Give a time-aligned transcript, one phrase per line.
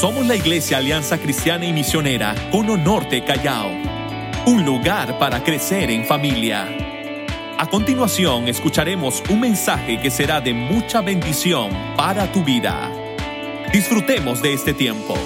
[0.00, 3.68] Somos la Iglesia Alianza Cristiana y Misionera Cono Norte Callao,
[4.46, 6.68] un lugar para crecer en familia.
[7.58, 12.92] A continuación escucharemos un mensaje que será de mucha bendición para tu vida.
[13.72, 15.16] Disfrutemos de este tiempo.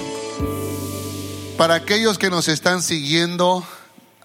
[1.55, 3.63] Para aquellos que nos están siguiendo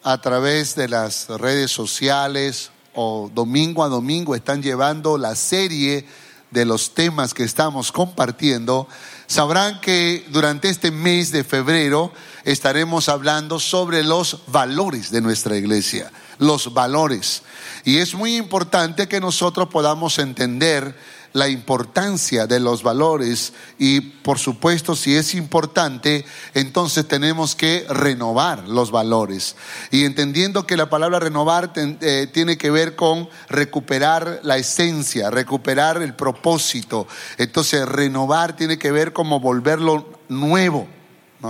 [0.02, 6.06] a través de las redes sociales o domingo a domingo están llevando la serie
[6.50, 8.88] de los temas que estamos compartiendo,
[9.28, 12.12] sabrán que durante este mes de febrero
[12.44, 17.42] estaremos hablando sobre los valores de nuestra iglesia, los valores.
[17.84, 20.96] Y es muy importante que nosotros podamos entender
[21.38, 26.24] la importancia de los valores y por supuesto si es importante,
[26.54, 29.56] entonces tenemos que renovar los valores.
[29.90, 36.02] Y entendiendo que la palabra renovar eh, tiene que ver con recuperar la esencia, recuperar
[36.02, 37.06] el propósito.
[37.38, 40.88] Entonces renovar tiene que ver como volverlo nuevo,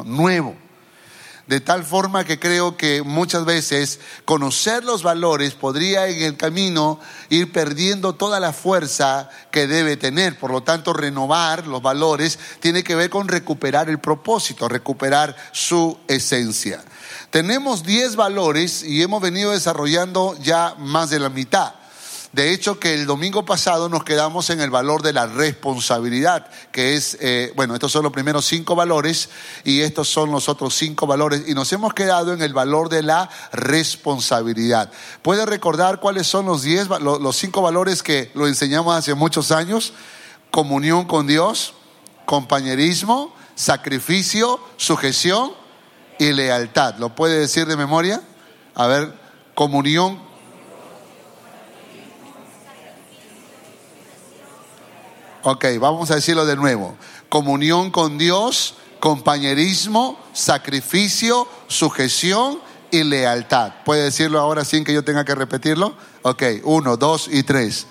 [0.04, 0.67] nuevo.
[1.48, 7.00] De tal forma que creo que muchas veces conocer los valores podría en el camino
[7.30, 10.38] ir perdiendo toda la fuerza que debe tener.
[10.38, 15.98] Por lo tanto, renovar los valores tiene que ver con recuperar el propósito, recuperar su
[16.06, 16.84] esencia.
[17.30, 21.72] Tenemos 10 valores y hemos venido desarrollando ya más de la mitad.
[22.32, 26.94] De hecho, que el domingo pasado nos quedamos en el valor de la responsabilidad, que
[26.94, 29.30] es, eh, bueno, estos son los primeros cinco valores
[29.64, 33.02] y estos son los otros cinco valores y nos hemos quedado en el valor de
[33.02, 34.92] la responsabilidad.
[35.22, 39.94] ¿Puede recordar cuáles son los, diez, los cinco valores que lo enseñamos hace muchos años?
[40.50, 41.72] Comunión con Dios,
[42.26, 45.52] compañerismo, sacrificio, sujeción
[46.18, 46.96] y lealtad.
[46.98, 48.22] ¿Lo puede decir de memoria?
[48.74, 49.14] A ver,
[49.54, 50.27] comunión
[55.42, 56.96] Ok, vamos a decirlo de nuevo.
[57.28, 63.72] Comunión con Dios, compañerismo, sacrificio, sujeción y lealtad.
[63.84, 65.94] ¿Puede decirlo ahora sin que yo tenga que repetirlo?
[66.22, 67.86] Ok, uno, dos y tres.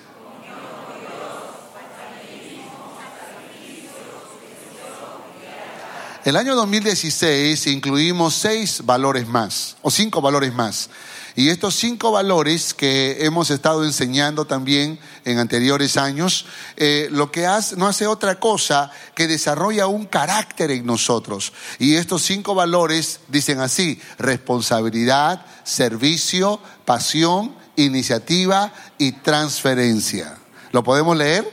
[6.26, 10.90] El año 2016 incluimos seis valores más, o cinco valores más.
[11.38, 17.46] Y estos cinco valores que hemos estado enseñando también en anteriores años, eh, lo que
[17.46, 21.54] hace, no hace otra cosa que desarrolla un carácter en nosotros.
[21.78, 30.40] Y estos cinco valores dicen así, responsabilidad, servicio, pasión, iniciativa y transferencia.
[30.72, 31.48] ¿Lo podemos leer?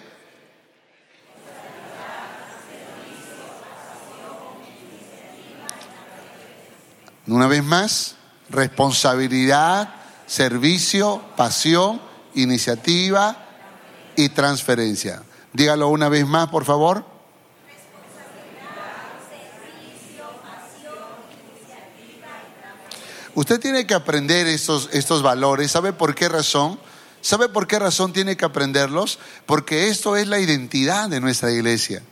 [7.27, 8.17] Una vez más,
[8.49, 9.95] responsabilidad,
[10.27, 12.01] servicio, pasión,
[12.35, 13.37] iniciativa
[14.17, 15.23] y transferencia.
[15.53, 17.05] Dígalo una vez más, por favor.
[23.37, 25.71] Usted tiene que aprender estos, estos valores.
[25.71, 26.79] ¿Sabe por qué razón?
[27.21, 29.19] ¿Sabe por qué razón tiene que aprenderlos?
[29.45, 32.03] Porque esto es la identidad de nuestra iglesia.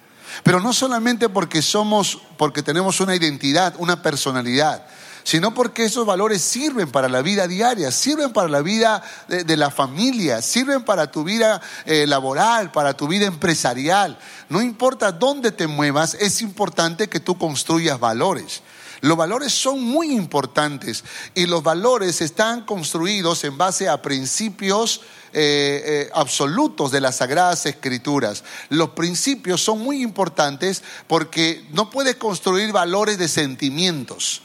[0.43, 4.87] Pero no solamente porque somos, porque tenemos una identidad, una personalidad,
[5.25, 9.71] sino porque esos valores sirven para la vida diaria, sirven para la vida de, la
[9.71, 14.19] familia, sirven para tu vida eh, laboral, para tu vida empresarial.
[14.49, 18.63] No importa dónde te muevas, es importante que tú construyas valores.
[19.03, 21.03] Los valores son muy importantes
[21.35, 25.01] y los valores están construidos en base a principios
[25.33, 28.45] eh, eh, absolutos de las sagradas escrituras.
[28.69, 34.43] Los principios son muy importantes porque no puedes construir valores de sentimientos.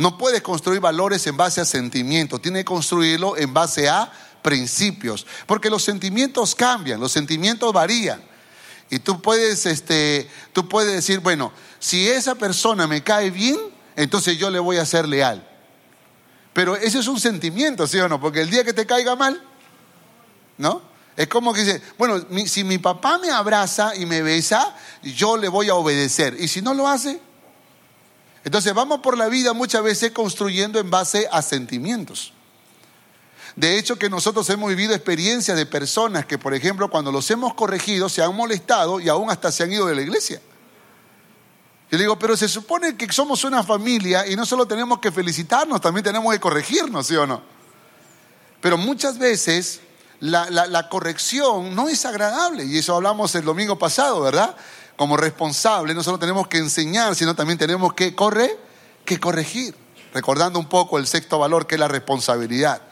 [0.00, 5.26] No puedes construir valores en base a sentimientos, tiene que construirlo en base a principios,
[5.44, 8.22] porque los sentimientos cambian, los sentimientos varían.
[8.88, 13.58] Y tú puedes, este, tú puedes decir, bueno, si esa persona me cae bien,
[13.94, 15.46] entonces yo le voy a ser leal.
[16.54, 18.18] Pero ese es un sentimiento, ¿sí o no?
[18.18, 19.38] Porque el día que te caiga mal,
[20.56, 20.80] ¿no?
[21.14, 25.50] Es como que dice, bueno, si mi papá me abraza y me besa, yo le
[25.50, 26.38] voy a obedecer.
[26.40, 27.20] Y si no lo hace,
[28.44, 32.32] entonces vamos por la vida muchas veces construyendo en base a sentimientos.
[33.56, 37.54] De hecho que nosotros hemos vivido experiencias de personas que, por ejemplo, cuando los hemos
[37.54, 40.40] corregido, se han molestado y aún hasta se han ido de la iglesia.
[41.90, 45.10] Yo le digo, pero se supone que somos una familia y no solo tenemos que
[45.10, 47.42] felicitarnos, también tenemos que corregirnos, ¿sí o no?
[48.60, 49.80] Pero muchas veces
[50.20, 54.54] la, la corrección no es agradable y eso hablamos el domingo pasado, ¿verdad?
[55.00, 58.14] Como responsable no solo tenemos que enseñar, sino también tenemos que,
[59.06, 59.74] que corregir,
[60.12, 62.82] recordando un poco el sexto valor que es la responsabilidad.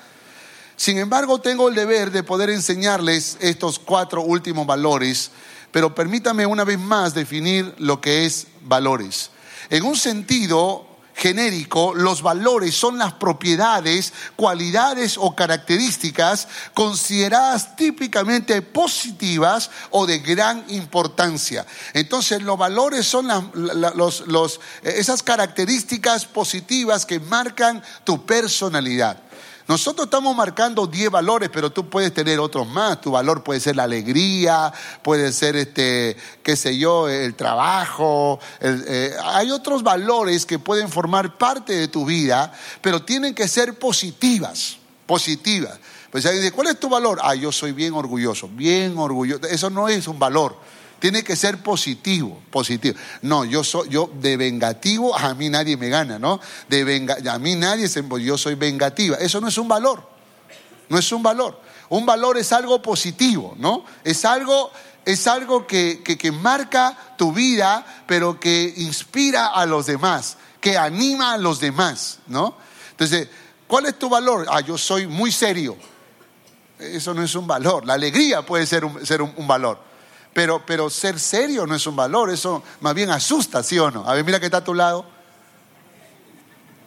[0.75, 5.32] Sin embargo, tengo el deber de poder enseñarles estos cuatro últimos valores,
[5.70, 9.31] pero permítame una vez más definir lo que es valores.
[9.69, 10.88] En un sentido
[11.19, 20.65] genérico, los valores son las propiedades, cualidades o características consideradas típicamente positivas o de gran
[20.69, 21.67] importancia.
[21.93, 29.27] Entonces, los valores son los, esas características positivas que marcan tu personalidad.
[29.69, 33.03] Nosotros estamos marcando 10 valores, pero tú puedes tener otros más.
[33.03, 34.73] Tu valor puede ser la alegría,
[35.03, 38.41] puede ser, este, qué sé yo, el trabajo.
[38.62, 42.50] Eh, hay otros valores que pueden formar parte de tu vida,
[42.81, 45.79] pero tienen que ser positivas, positivas.
[46.11, 47.19] Pues alguien dice, ¿cuál es tu valor?
[47.23, 49.47] Ah, yo soy bien orgulloso, bien orgulloso.
[49.49, 50.56] Eso no es un valor.
[50.98, 52.98] Tiene que ser positivo, positivo.
[53.22, 56.40] No, yo soy, yo de vengativo, a mí nadie me gana, ¿no?
[56.68, 59.16] De venga, a mí nadie se, yo soy vengativa.
[59.16, 60.02] Eso no es un valor.
[60.88, 61.60] No es un valor.
[61.90, 63.84] Un valor es algo positivo, ¿no?
[64.02, 64.72] Es algo,
[65.04, 71.34] es algo que, que marca tu vida, pero que inspira a los demás, que anima
[71.34, 72.56] a los demás, ¿no?
[72.90, 73.28] Entonces,
[73.68, 74.46] ¿cuál es tu valor?
[74.50, 75.76] Ah, yo soy muy serio.
[76.80, 77.86] Eso no es un valor.
[77.86, 79.88] La alegría puede ser un, ser un valor.
[80.38, 84.08] Pero, pero ser serio no es un valor, eso más bien asusta, ¿sí o no?
[84.08, 85.05] A ver, mira que está a tu lado.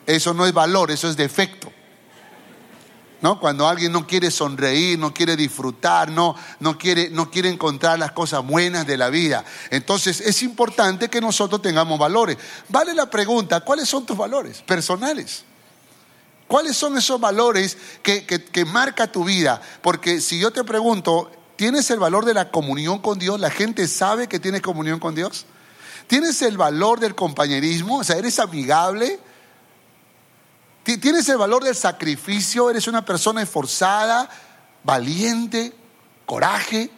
[0.05, 1.69] Eso no es valor, eso es defecto.
[3.19, 3.41] ¿No?
[3.41, 8.13] Cuando alguien no quiere sonreír, no quiere disfrutar, no, no, quiere, no quiere encontrar las
[8.13, 9.43] cosas buenas de la vida.
[9.69, 12.37] Entonces es importante que nosotros tengamos valores.
[12.69, 15.43] Vale la pregunta, ¿cuáles son tus valores personales?
[16.47, 19.61] ¿Cuáles son esos valores que, que, que marca tu vida?
[19.81, 21.29] Porque si yo te pregunto,
[21.61, 23.39] ¿Tienes el valor de la comunión con Dios?
[23.39, 25.45] ¿La gente sabe que tienes comunión con Dios?
[26.07, 27.99] ¿Tienes el valor del compañerismo?
[27.99, 29.19] O sea, ¿eres amigable?
[30.83, 32.71] ¿Tienes el valor del sacrificio?
[32.71, 34.27] ¿Eres una persona esforzada,
[34.83, 35.71] valiente,
[36.25, 36.89] coraje?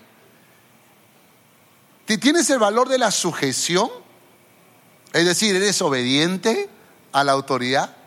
[2.05, 3.89] ¿Tienes el valor de la sujeción?
[5.11, 6.69] Es decir, ¿eres obediente
[7.11, 7.97] a la autoridad?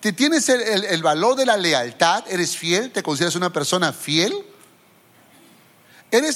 [0.00, 2.24] ¿Tienes el, el valor de la lealtad?
[2.28, 2.90] ¿Eres fiel?
[2.90, 4.44] ¿Te consideras una persona fiel?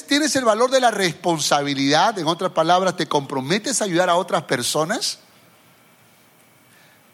[0.08, 2.18] ¿Tienes el valor de la responsabilidad?
[2.18, 5.20] En otras palabras, ¿te comprometes a ayudar a otras personas?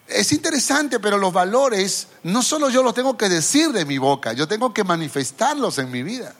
[0.09, 4.33] Es interesante, pero los valores no solo yo los tengo que decir de mi boca,
[4.33, 6.35] yo tengo que manifestarlos en mi vida.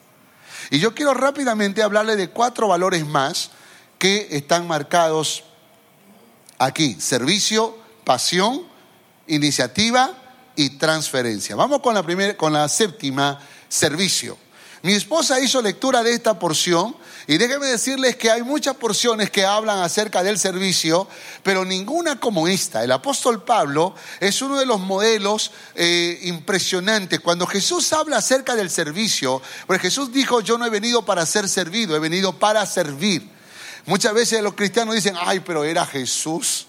[0.71, 3.51] Y yo quiero rápidamente hablarle de cuatro valores más
[3.99, 5.45] que están marcados
[6.59, 6.97] aquí.
[7.01, 8.63] Servicio, pasión,
[9.27, 10.15] iniciativa
[10.57, 11.55] y transferencia.
[11.55, 14.39] Vamos con la primera, con la séptima, servicio.
[14.85, 16.95] Mi esposa hizo lectura de esta porción
[17.27, 21.09] y déjenme decirles que hay muchas porciones que hablan acerca del servicio,
[21.43, 22.85] pero ninguna como esta.
[22.85, 27.21] El apóstol Pablo es uno de los modelos eh, impresionantes.
[27.21, 31.49] Cuando Jesús habla acerca del servicio, porque Jesús dijo, yo no he venido para ser
[31.49, 33.27] servido, he venido para servir.
[33.87, 36.67] Muchas veces los cristianos dicen, ay, pero era Jesús.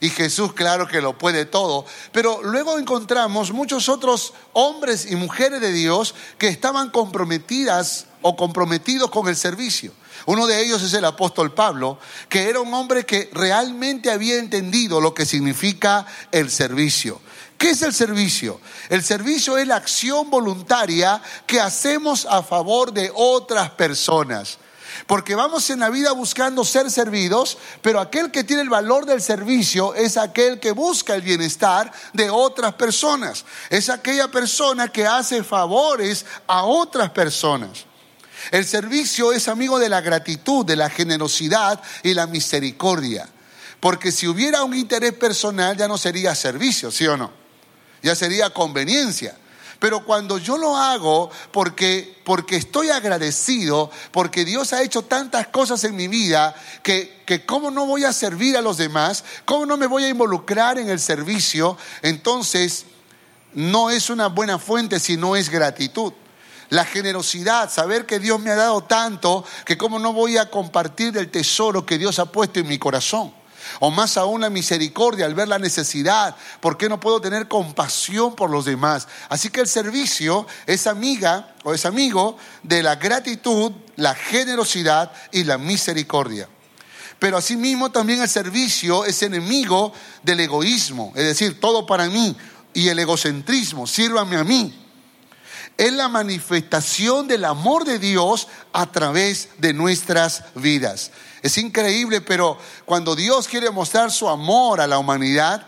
[0.00, 1.86] Y Jesús, claro que lo puede todo.
[2.12, 9.10] Pero luego encontramos muchos otros hombres y mujeres de Dios que estaban comprometidas o comprometidos
[9.10, 9.92] con el servicio.
[10.26, 11.98] Uno de ellos es el apóstol Pablo,
[12.28, 17.20] que era un hombre que realmente había entendido lo que significa el servicio.
[17.58, 18.60] ¿Qué es el servicio?
[18.88, 24.58] El servicio es la acción voluntaria que hacemos a favor de otras personas.
[25.06, 29.20] Porque vamos en la vida buscando ser servidos, pero aquel que tiene el valor del
[29.20, 33.44] servicio es aquel que busca el bienestar de otras personas.
[33.70, 37.84] Es aquella persona que hace favores a otras personas.
[38.50, 43.28] El servicio es amigo de la gratitud, de la generosidad y la misericordia.
[43.80, 47.30] Porque si hubiera un interés personal ya no sería servicio, ¿sí o no?
[48.02, 49.36] Ya sería conveniencia.
[49.78, 55.84] Pero cuando yo lo hago porque, porque estoy agradecido, porque Dios ha hecho tantas cosas
[55.84, 59.76] en mi vida, que, que cómo no voy a servir a los demás, cómo no
[59.76, 62.86] me voy a involucrar en el servicio, entonces
[63.52, 66.12] no es una buena fuente si no es gratitud.
[66.68, 71.12] La generosidad, saber que Dios me ha dado tanto, que cómo no voy a compartir
[71.12, 73.32] del tesoro que Dios ha puesto en mi corazón.
[73.80, 76.36] O más aún la misericordia al ver la necesidad.
[76.60, 79.08] ¿Por qué no puedo tener compasión por los demás?
[79.28, 85.44] Así que el servicio es amiga o es amigo de la gratitud, la generosidad y
[85.44, 86.48] la misericordia.
[87.18, 89.92] Pero asimismo también el servicio es enemigo
[90.22, 92.36] del egoísmo, es decir, todo para mí
[92.74, 94.82] y el egocentrismo, sírvame a mí.
[95.78, 101.10] Es la manifestación del amor de Dios a través de nuestras vidas.
[101.42, 105.66] Es increíble, pero cuando Dios quiere mostrar su amor a la humanidad,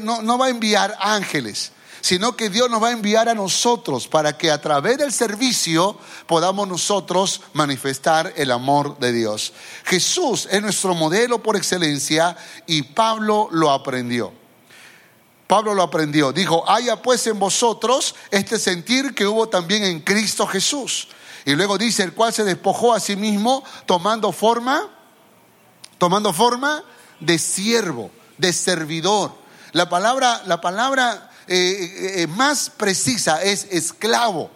[0.00, 1.72] no, no va a enviar ángeles.
[2.00, 5.98] sino que Dios nos va a enviar a nosotros para que a través del servicio
[6.26, 9.52] podamos nosotros manifestar el amor de Dios.
[9.84, 12.36] Jesús es nuestro modelo por excelencia
[12.66, 14.32] y Pablo lo aprendió.
[15.46, 16.32] Pablo lo aprendió.
[16.32, 21.08] Dijo, haya pues en vosotros este sentir que hubo también en Cristo Jesús.
[21.44, 24.88] Y luego dice, el cual se despojó a sí mismo tomando forma,
[26.00, 26.82] tomando forma
[27.20, 29.32] de siervo, de servidor.
[29.72, 34.50] La palabra, la palabra eh, eh, eh, más precisa es esclavo,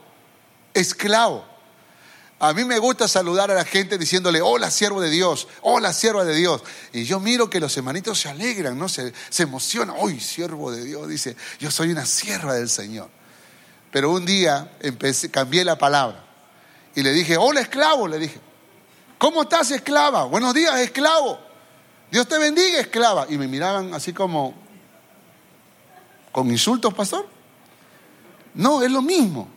[0.73, 1.45] esclavo.
[2.41, 6.25] A mí me gusta saludar a la gente diciéndole, hola siervo de Dios, hola sierva
[6.25, 6.63] de Dios.
[6.95, 8.89] Y yo miro que los hermanitos se alegran, ¿no?
[8.89, 13.11] Se, se emocionan, hoy siervo de Dios, dice, yo soy una sierva del Señor.
[13.93, 16.25] Pero un día empecé, cambié la palabra
[16.95, 18.41] y le dije, hola esclavo, le dije,
[19.19, 20.25] ¿cómo estás esclava?
[20.25, 21.39] Buenos días esclavo.
[22.11, 23.27] Dios te bendiga esclava.
[23.29, 24.55] Y me miraban así como,
[26.33, 27.27] con insultos, pastor.
[28.55, 29.49] No, es lo mismo.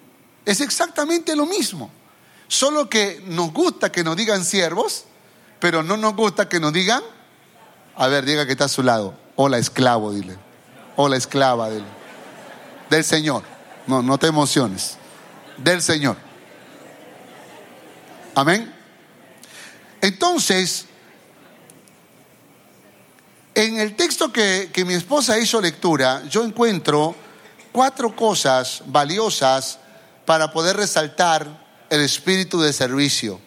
[0.46, 1.92] Es exactamente lo mismo.
[2.48, 5.06] Solo que nos gusta que nos digan siervos,
[5.60, 7.04] pero no nos gusta que nos digan,
[7.96, 9.14] a ver, diga que está a su lado.
[9.36, 10.38] Hola esclavo, dile.
[10.96, 11.86] Hola esclava, dile.
[12.90, 13.44] Del Señor.
[13.86, 14.98] No, no te emociones.
[15.58, 16.18] Del Señor.
[18.36, 18.76] Amén.
[20.01, 20.86] Entonces,
[23.56, 27.16] en el texto que, que mi esposa hizo lectura, yo encuentro
[27.72, 29.80] cuatro cosas valiosas
[30.25, 33.39] para poder resaltar el espíritu de servicio,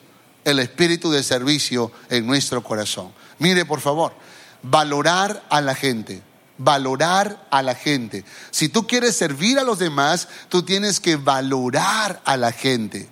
[0.45, 3.13] el espíritu de servicio en nuestro corazón.
[3.39, 4.15] Mire, por favor,
[4.63, 6.23] valorar a la gente,
[6.59, 8.25] valorar a la gente.
[8.51, 13.09] Si tú quieres servir a los demás, tú tienes que valorar a la gente.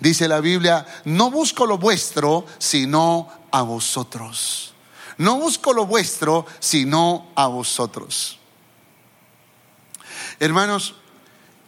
[0.00, 4.74] Dice la Biblia, no busco lo vuestro, sino a vosotros.
[5.18, 8.38] No busco lo vuestro, sino a vosotros.
[10.38, 10.94] Hermanos,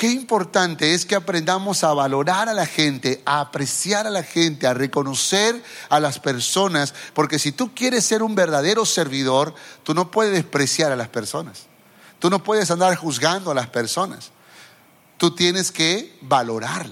[0.03, 4.67] Qué importante es que aprendamos a valorar a la gente, a apreciar a la gente,
[4.67, 9.55] a reconocer a las personas, porque si tú quieres ser un verdadero servidor,
[9.85, 11.67] tú no puedes despreciar a las personas.
[12.19, 14.33] Tú no puedes andar juzgando a las personas.
[15.19, 16.91] Tú tienes que valorar.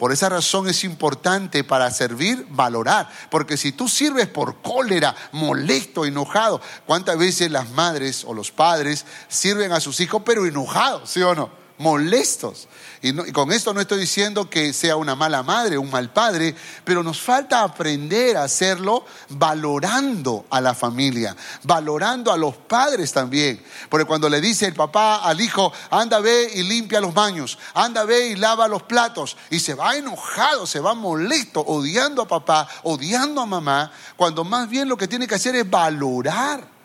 [0.00, 6.06] Por esa razón es importante para servir valorar, porque si tú sirves por cólera, molesto,
[6.06, 11.20] enojado, ¿cuántas veces las madres o los padres sirven a sus hijos pero enojados, sí
[11.20, 11.50] o no?
[11.80, 12.68] Molestos.
[13.00, 17.02] Y, con esto no estoy diciendo que sea una mala madre, un mal padre, pero
[17.02, 23.62] nos falta aprender a hacerlo valorando a la familia, valorando a los padres también.
[23.88, 28.04] Porque cuando le dice el papá al hijo, anda, ve y limpia los baños, anda,
[28.04, 32.68] ve y lava los platos, y se va enojado, se va molesto, odiando a papá,
[32.82, 36.79] odiando a mamá, cuando más bien lo que tiene que hacer es valorar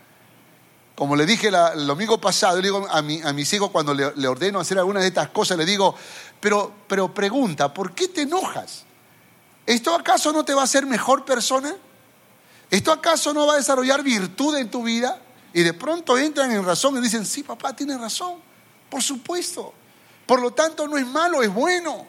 [0.95, 3.01] como le dije el domingo pasado, le digo a, a
[3.33, 5.93] mis hijos cuando le, ordeno hacer alguna de estas cosas, le digo,
[6.39, 8.85] pero, pero pregunta, ¿por qué te enojas?
[9.65, 11.75] ¿Esto acaso no te va a hacer mejor persona?
[12.69, 15.19] ¿Esto acaso no va a desarrollar virtud en tu vida?
[15.53, 18.35] Y de pronto entran en razón y dicen, sí, papá, tiene razón,
[18.89, 19.73] por supuesto.
[20.25, 22.07] Por lo tanto, no es malo, es bueno.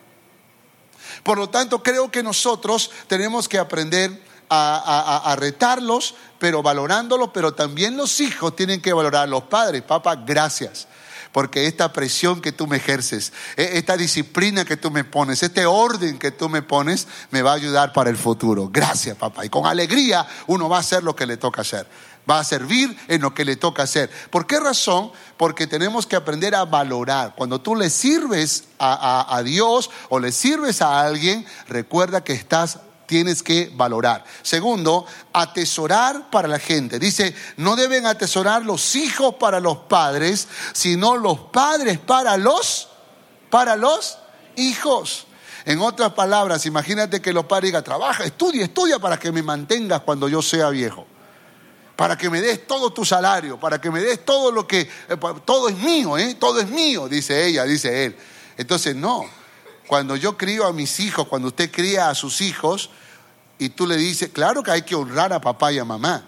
[1.22, 7.96] Por lo tanto, creo que nosotros tenemos que aprender a, retarlos, pero valorándolos, pero también
[7.96, 9.82] los hijos tienen que valorar a los padres.
[9.82, 10.86] Papá, gracias.
[11.32, 15.66] Porque esta presión que tú me ejerces, e, esta disciplina que tú me pones, este
[15.66, 18.70] orden que tú me pones, me va a ayudar para el futuro.
[18.72, 19.44] Gracias, papá.
[19.44, 21.86] Y con alegría uno va a hacer lo que le toca hacer.
[22.28, 24.10] Va a servir en lo que le toca hacer.
[24.30, 25.12] ¿Por qué razón?
[25.36, 27.34] Porque tenemos que aprender a valorar.
[27.36, 32.78] Cuando tú le sirves a, a Dios o le sirves a alguien, recuerda que estás
[33.06, 34.24] tienes que valorar.
[34.42, 36.98] Segundo, atesorar para la gente.
[36.98, 42.88] Dice, no deben atesorar los hijos para los padres, sino los padres para los,
[43.50, 44.18] para los
[44.56, 45.26] hijos.
[45.64, 50.02] En otras palabras, imagínate que los padres digan, trabaja, estudia, estudia para que me mantengas
[50.02, 51.06] cuando yo sea viejo.
[51.96, 55.16] Para que me des todo tu salario, para que me des todo lo que, eh,
[55.44, 56.36] todo es mío, ¿eh?
[56.38, 58.16] todo es mío, dice ella, dice él.
[58.56, 59.24] Entonces, no,
[59.86, 62.90] cuando yo crío a mis hijos, cuando usted cría a sus hijos,
[63.58, 66.24] y tú le dices, claro que hay que honrar a papá y a mamá,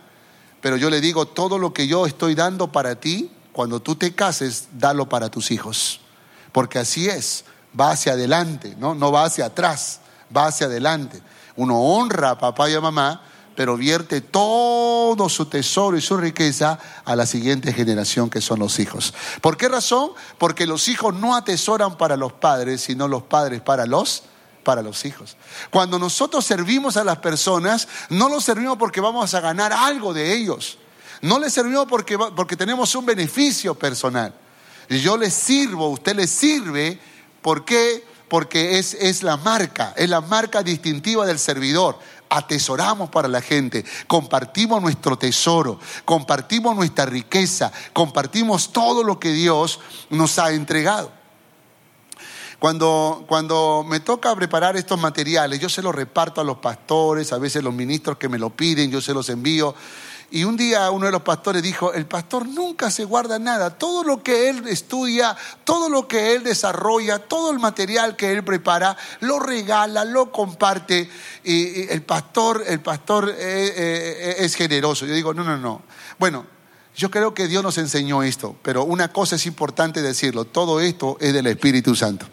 [0.61, 4.15] pero yo le digo, todo lo que yo estoy dando para ti, cuando tú te
[4.15, 6.01] cases, dalo para tus hijos.
[6.53, 7.45] Porque así es,
[7.79, 8.95] va hacia adelante, ¿no?
[8.95, 10.01] No va hacia atrás,
[10.35, 11.23] va hacia adelante.
[11.57, 13.23] Uno honra a papá y a mamá,
[13.59, 18.79] pero vierte todo su tesoro y su riqueza a la siguiente generación que son los
[18.79, 19.13] hijos.
[19.41, 20.13] ¿Por qué razón?
[20.39, 24.23] Porque los hijos no atesoran para los padres, sino los padres para los
[24.63, 25.37] para los hijos.
[25.71, 30.35] Cuando nosotros servimos a las personas, no los servimos porque vamos a ganar algo de
[30.35, 30.79] ellos.
[31.21, 34.33] No les servimos porque, porque tenemos un beneficio personal.
[34.89, 37.01] Yo le sirvo, usted le sirve.
[37.43, 38.07] ¿Por qué?
[38.29, 41.99] Porque es, es la marca, es la marca distintiva del servidor
[42.29, 49.81] atesoramos para la gente, compartimos nuestro tesoro, compartimos nuestra riqueza, compartimos todo lo que Dios
[50.11, 51.13] nos ha entregado.
[52.59, 57.39] Cuando, cuando me toca preparar estos materiales, yo se los reparto a los pastores, a
[57.39, 59.77] veces los ministros que me lo piden, yo se los envío.
[60.31, 64.05] Y un día uno de los pastores dijo, el pastor nunca se guarda nada, todo
[64.05, 68.97] lo que él estudia, todo lo que él desarrolla, todo el material que él prepara,
[69.21, 71.09] lo regala, lo comparte.
[71.45, 75.07] Y el pastor, el pastor eh, eh, es generoso.
[75.07, 75.81] Yo digo, no, no, no.
[76.19, 76.45] Bueno,
[76.95, 81.17] yo creo que Dios nos enseñó esto, pero una cosa es importante decirlo, todo esto
[81.21, 82.27] es del Espíritu Santo.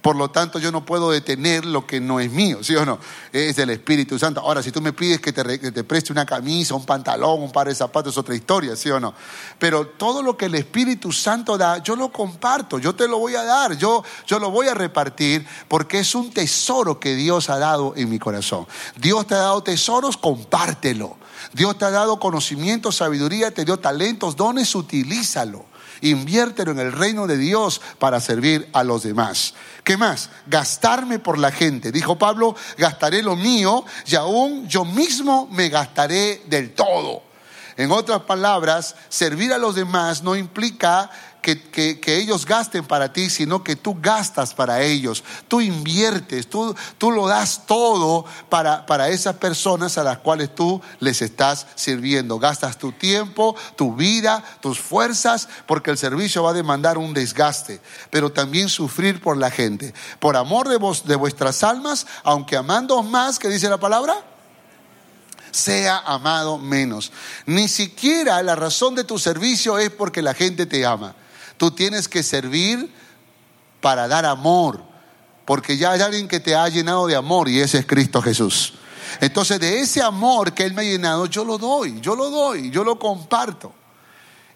[0.00, 2.98] Por lo tanto, yo no puedo detener lo que no es mío, ¿sí o no?
[3.32, 4.40] Es del Espíritu Santo.
[4.40, 7.74] Ahora, si tú me pides que te, preste una camisa, un pantalón, un par de
[7.74, 9.12] zapatos, es otra historia, ¿sí o no?
[9.58, 13.34] Pero todo lo que el Espíritu Santo da, yo lo comparto, yo te lo voy
[13.34, 17.58] a dar, yo, yo lo voy a repartir porque es un tesoro que Dios ha
[17.58, 18.66] dado en mi corazón.
[18.96, 21.16] Dios te ha dado tesoros, compártelo.
[21.52, 25.66] Dios te ha dado conocimiento, sabiduría, te dio talentos, dones, utilízalo.
[26.02, 29.54] Inviértelo en el reino de Dios para servir a los demás.
[29.84, 30.30] ¿Qué más?
[30.46, 31.92] Gastarme por la gente.
[31.92, 37.22] Dijo Pablo, gastaré lo mío y aún yo mismo me gastaré del todo.
[37.78, 41.10] En otras palabras, servir a los demás no implica
[41.42, 45.22] que, ellos gasten para ti, sino que tú gastas para ellos.
[45.46, 50.80] Tú inviertes, tú, tú lo das todo para, para esas personas a las cuales tú
[51.00, 52.38] les estás sirviendo.
[52.38, 57.80] Gastas tu tiempo, tu vida, tus fuerzas, porque el servicio va a demandar un desgaste,
[58.10, 59.94] pero también sufrir por la gente.
[60.18, 64.14] Por amor de, vos, de vuestras almas, aunque amando más, que dice la palabra?
[65.50, 67.10] sea amado menos.
[67.46, 71.14] Ni siquiera la razón de tu servicio es porque la gente te ama.
[71.58, 72.90] Tú tienes que servir
[73.82, 74.82] para dar amor,
[75.44, 78.74] porque ya hay alguien que te ha llenado de amor y ese es Cristo Jesús.
[79.20, 82.70] Entonces de ese amor que Él me ha llenado, yo lo doy, yo lo doy,
[82.70, 83.74] yo lo comparto.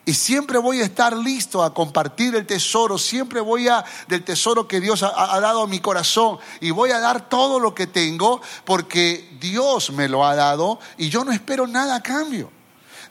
[0.04, 4.66] Y siempre voy a estar listo a compartir el tesoro, siempre voy a del tesoro
[4.66, 8.40] que Dios ha, dado a mi corazón y voy a dar todo lo que tengo
[8.64, 12.50] porque Dios me lo ha dado y yo no espero nada a cambio.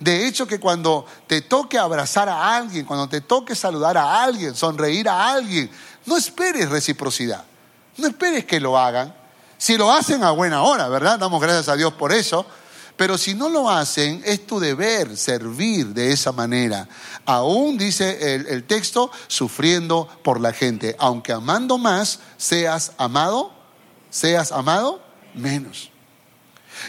[0.02, 4.56] De hecho, que cuando te toque abrazar a alguien, cuando te toque saludar a alguien,
[4.56, 5.70] sonreír a alguien,
[6.08, 7.44] no esperes reciprocidad.
[7.98, 9.14] No esperes que lo hagan.
[9.60, 11.20] Si lo hacen a buena hora, ¿verdad?
[11.20, 12.48] Damos gracias a Dios por eso.
[12.98, 16.88] Pero si no lo hacen, es tu deber servir de esa manera.
[17.24, 20.96] Aún dice el, el, texto, sufriendo por la gente.
[20.98, 23.52] Aunque amando más, seas amado,
[24.10, 25.00] seas amado
[25.36, 25.91] menos.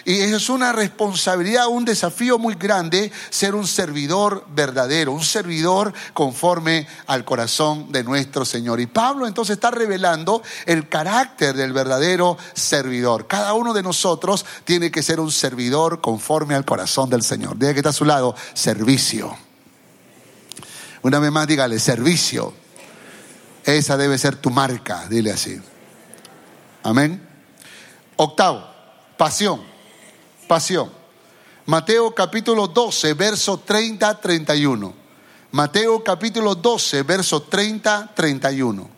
[0.05, 6.87] Y es una responsabilidad, un desafío muy grande ser un servidor verdadero, un servidor conforme
[7.07, 8.81] al corazón de nuestro Señor.
[8.81, 13.26] Y Pablo entonces está revelando el carácter del verdadero servidor.
[13.26, 17.59] Cada uno de nosotros tiene que ser un servidor conforme al corazón del Señor.
[17.59, 19.37] Diga que está a su lado, servicio.
[21.02, 22.55] Una vez más, dígale, servicio.
[23.64, 25.61] Esa debe ser tu marca, dile así.
[26.83, 27.28] Amén.
[28.16, 28.64] Octavo,
[29.16, 29.71] pasión
[30.52, 30.92] pasión.
[31.64, 34.92] Mateo capítulo 12, verso 30, 31.
[35.50, 38.90] Mateo capítulo 12, verso 30, 31.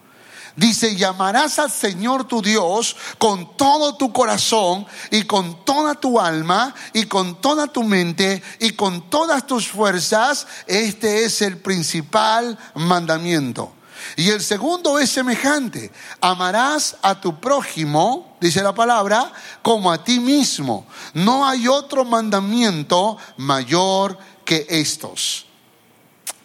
[0.56, 6.74] Dice, llamarás al Señor tu Dios con todo tu corazón y con toda tu alma
[6.92, 10.48] y con toda tu mente y con todas tus fuerzas.
[10.66, 13.72] Este es el principal mandamiento.
[14.16, 15.92] Y el segundo es semejante.
[16.20, 20.86] Amarás a tu prójimo, dice la palabra, como a ti mismo.
[21.14, 25.46] No hay otro mandamiento mayor que estos.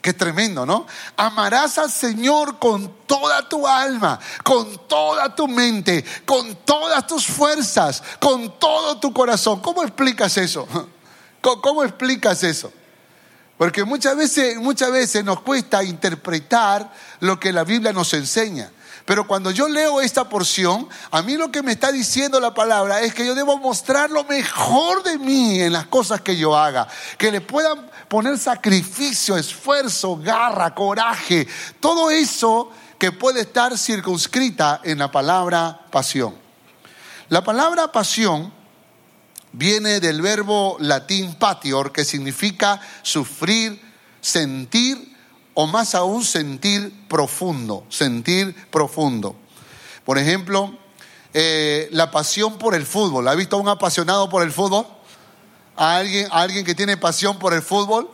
[0.02, 0.88] Qué tremendo, ¿no?
[1.18, 8.02] Amarás al Señor con toda tu alma, con toda tu mente, con todas tus fuerzas,
[8.18, 9.60] con todo tu corazón.
[9.60, 10.68] ¿Cómo explicas eso?
[11.42, 12.72] ¿Cómo, explicas eso?
[13.58, 18.72] Porque muchas veces, muchas veces nos cuesta interpretar lo que la Biblia nos enseña.
[19.10, 23.02] Pero cuando yo leo esta porción, a mí lo que me está diciendo la palabra
[23.02, 26.88] es que yo debo mostrar lo mejor de mí en las cosas que yo haga.
[27.18, 31.48] Que le puedan poner sacrificio, esfuerzo, garra, coraje.
[31.80, 32.70] Todo eso
[33.00, 36.36] que puede estar circunscrita en la palabra pasión.
[37.30, 38.54] La palabra pasión
[39.54, 43.82] viene del verbo latín patior, que significa sufrir,
[44.22, 45.09] sentir
[45.62, 49.36] o más aún sentir profundo, sentir profundo.
[50.06, 50.74] Por ejemplo,
[51.34, 53.28] eh, la pasión por el fútbol.
[53.28, 54.88] ¿Ha visto a un apasionado por el fútbol?
[55.76, 58.10] ¿A alguien, alguien que tiene pasión por el fútbol?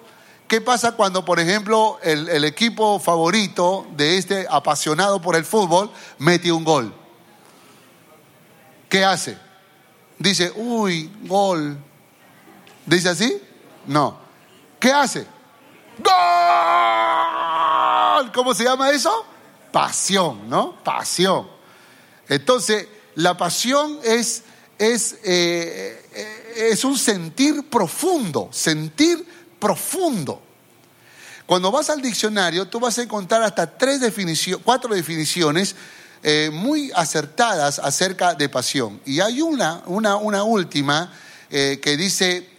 [0.48, 5.92] ¿Qué pasa cuando, por ejemplo, el, el equipo favorito de este apasionado por el fútbol
[6.18, 6.96] mete un gol?
[8.90, 9.38] ¿Qué hace?
[10.18, 11.78] Dice, uy, gol.
[12.88, 13.40] ¿Dice así?
[13.86, 14.18] No.
[14.80, 15.35] ¿Qué hace?
[16.00, 16.16] ¡Gol!
[18.34, 19.26] ¿Cómo se llama eso?
[19.72, 20.84] Pasión, ¿no?
[20.84, 21.48] Pasión.
[22.28, 24.44] Entonces, la pasión es,
[24.78, 26.02] es, eh,
[26.72, 29.26] es un sentir profundo, sentir
[29.60, 30.42] profundo.
[31.46, 35.76] Cuando vas al diccionario, tú vas a encontrar hasta tres definiciones, cuatro definiciones
[36.24, 39.00] eh, muy acertadas acerca de pasión.
[39.06, 41.14] Y hay una, una, una última
[41.50, 42.50] eh, que dice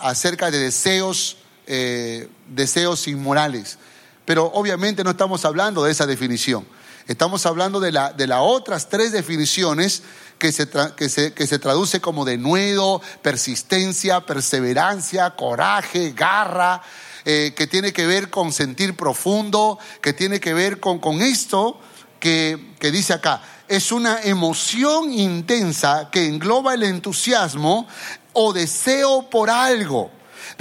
[0.00, 1.36] acerca de deseos,
[2.48, 3.78] deseos inmorales.
[4.24, 6.66] Pero obviamente no estamos hablando de esa definición.
[7.08, 10.02] Estamos hablando de, la, de las otras tres definiciones
[10.38, 16.82] que se, que, se, que se, traduce como denuedo, persistencia, perseverancia, coraje, garra,
[17.24, 21.78] que tiene que ver con sentir profundo, que tiene que ver con, con esto
[22.22, 27.88] que, dice acá, es una emoción intensa que engloba el entusiasmo
[28.32, 30.08] o deseo por algo.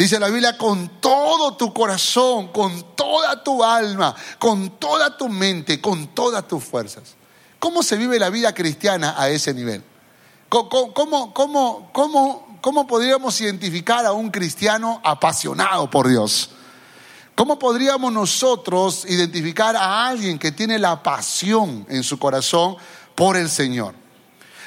[0.01, 5.79] Dice la Biblia, con todo tu corazón, con toda tu alma, con toda tu mente,
[5.79, 7.13] con todas tus fuerzas.
[7.59, 9.83] ¿Cómo se vive la vida cristiana a ese nivel?
[10.49, 11.31] ¿Cómo, cómo,
[11.93, 16.49] cómo, cómo podríamos identificar a un cristiano apasionado por Dios?
[17.35, 22.75] ¿Cómo podríamos nosotros identificar a alguien que tiene la pasión en su corazón
[23.13, 23.93] por el Señor?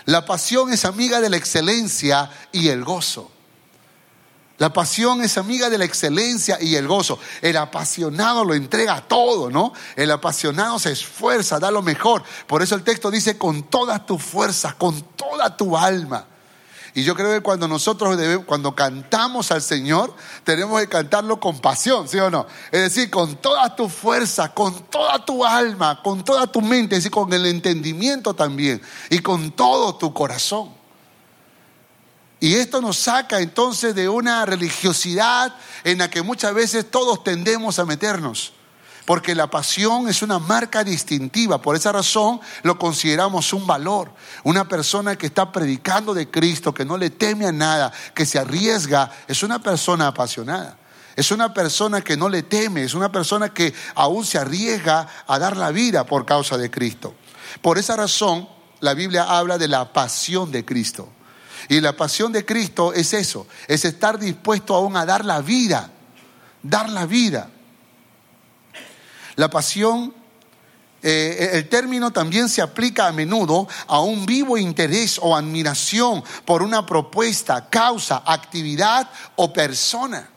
[0.04, 3.32] La pasión es amiga de la excelencia y el gozo.
[4.58, 7.18] La pasión es amiga de la excelencia y el gozo.
[7.42, 9.72] El apasionado lo entrega todo, ¿no?
[9.96, 12.22] El apasionado se esfuerza, da lo mejor.
[12.46, 16.28] Por eso el texto dice con todas tus fuerzas, con toda tu alma.
[16.96, 20.14] Y yo creo que cuando nosotros cuando cantamos al Señor,
[20.44, 22.46] tenemos que cantarlo con pasión, ¿sí o no?
[22.70, 27.00] Es decir, con toda tu fuerza, con toda tu alma, con toda tu mente, es
[27.00, 30.83] decir, con el entendimiento también y con todo tu corazón.
[32.44, 37.78] Y esto nos saca entonces de una religiosidad en la que muchas veces todos tendemos
[37.78, 38.52] a meternos.
[39.06, 41.62] Porque la pasión es una marca distintiva.
[41.62, 44.12] Por esa razón lo consideramos un valor.
[44.42, 48.38] Una persona que está predicando de Cristo, que no le teme a nada, que se
[48.38, 50.76] arriesga, es una persona apasionada.
[51.16, 55.38] Es una persona que no le teme, es una persona que aún se arriesga a
[55.38, 57.14] dar la vida por causa de Cristo.
[57.62, 58.46] Por esa razón,
[58.80, 61.08] la Biblia habla de la pasión de Cristo.
[61.68, 65.90] Y la pasión de Cristo es eso, es estar dispuesto aún a dar la vida,
[66.62, 67.50] dar la vida.
[69.36, 70.14] La pasión,
[71.02, 76.62] eh, el término también se aplica a menudo a un vivo interés o admiración por
[76.62, 80.28] una propuesta, causa, actividad o persona.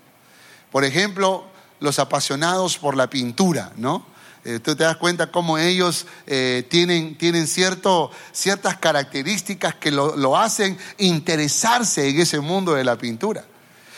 [0.72, 1.46] Por ejemplo,
[1.80, 4.17] los apasionados por la pintura, ¿no?
[4.50, 10.16] Eh, tú te das cuenta cómo ellos eh, tienen, tienen cierto, ciertas características que lo,
[10.16, 13.44] lo hacen interesarse en ese mundo de la pintura.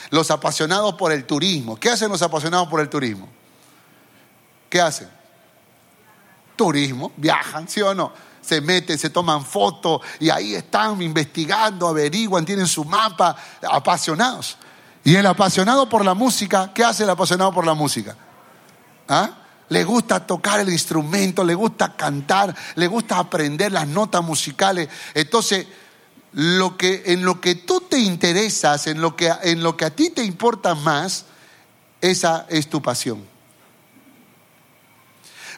[0.09, 1.75] Los apasionados por el turismo.
[1.79, 3.29] ¿Qué hacen los apasionados por el turismo?
[4.71, 5.07] ¿Qué hacen?
[6.55, 8.11] Turismo, viajan, ¿sí o no?
[8.41, 13.35] Se meten, se toman fotos y ahí están investigando, averiguan, tienen su mapa,
[13.69, 14.57] apasionados.
[15.03, 18.15] Y el apasionado por la música, ¿qué hace el apasionado por la música?
[19.07, 19.38] ¿Ah?
[19.69, 24.89] Le gusta tocar el instrumento, le gusta cantar, le gusta aprender las notas musicales.
[25.13, 25.67] Entonces,
[26.33, 29.95] lo que, en lo que tú te interesas, en lo que, en lo que a
[29.95, 31.25] ti te importa más,
[32.01, 33.38] esa es tu pasión.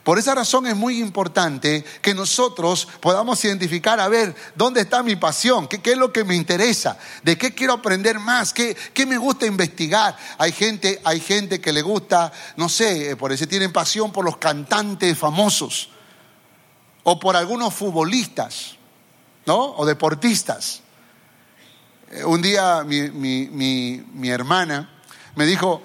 [0.04, 5.16] Por esa razón es muy importante que nosotros podamos identificar, a ver, ¿dónde está mi
[5.16, 5.68] pasión?
[5.68, 6.98] ¿Qué, es lo que me interesa?
[7.22, 8.52] ¿De qué quiero aprender más?
[8.52, 10.18] ¿Qué, ¿Qué, me gusta investigar?
[10.40, 14.38] Hay gente, hay gente que le gusta, no sé, por eso tienen pasión por los
[14.38, 15.90] cantantes famosos
[17.04, 18.78] o por algunos futbolistas,
[19.46, 19.76] ¿no?
[19.76, 20.82] O deportistas.
[22.10, 24.90] Eh, un día mi, mi, mi hermana
[25.36, 25.84] me dijo,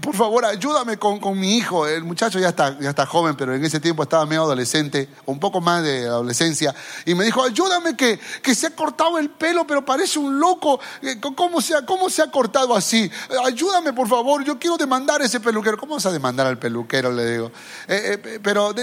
[0.00, 1.86] por favor, ayúdame con, mi hijo.
[1.86, 5.38] El muchacho ya está, ya está joven, pero en ese tiempo estaba medio adolescente, un
[5.38, 6.74] poco más de adolescencia.
[7.06, 10.80] Y me dijo, ayúdame que, que se ha cortado el pelo, pero parece un loco.
[11.02, 13.10] Eh, ¿Cómo se, ha, ¿Cómo se ha cortado así?
[13.44, 15.78] Ayúdame, por favor, yo quiero demandar a ese peluquero.
[15.78, 17.12] ¿Cómo vas a demandar al peluquero?
[17.12, 17.52] Le digo.
[17.88, 18.74] Eh, eh, pero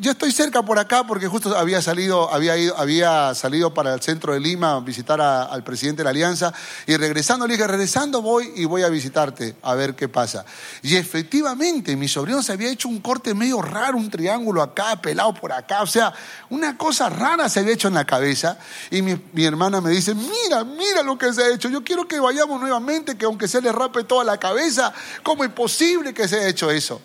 [0.00, 4.00] yo estoy cerca por acá porque justo había salido, había, ido, había salido para el
[4.00, 6.52] centro de Lima a visitar al presidente de la Alianza.
[6.86, 10.21] Y regresando, le dije, regresando voy y voy a visitarte a ver qué pasa.
[10.22, 10.44] Pasa.
[10.82, 15.34] Y efectivamente, mi sobrino se había hecho un corte medio raro, un triángulo acá, pelado
[15.34, 16.12] por acá, o sea,
[16.50, 18.58] una cosa rara se había hecho en la cabeza.
[18.90, 22.06] Y mi, mi hermana me dice, mira, mira lo que se ha hecho, yo quiero
[22.06, 24.92] que vayamos nuevamente, que aunque se le rape toda la cabeza,
[25.24, 27.00] ¿cómo es posible que se haya hecho eso?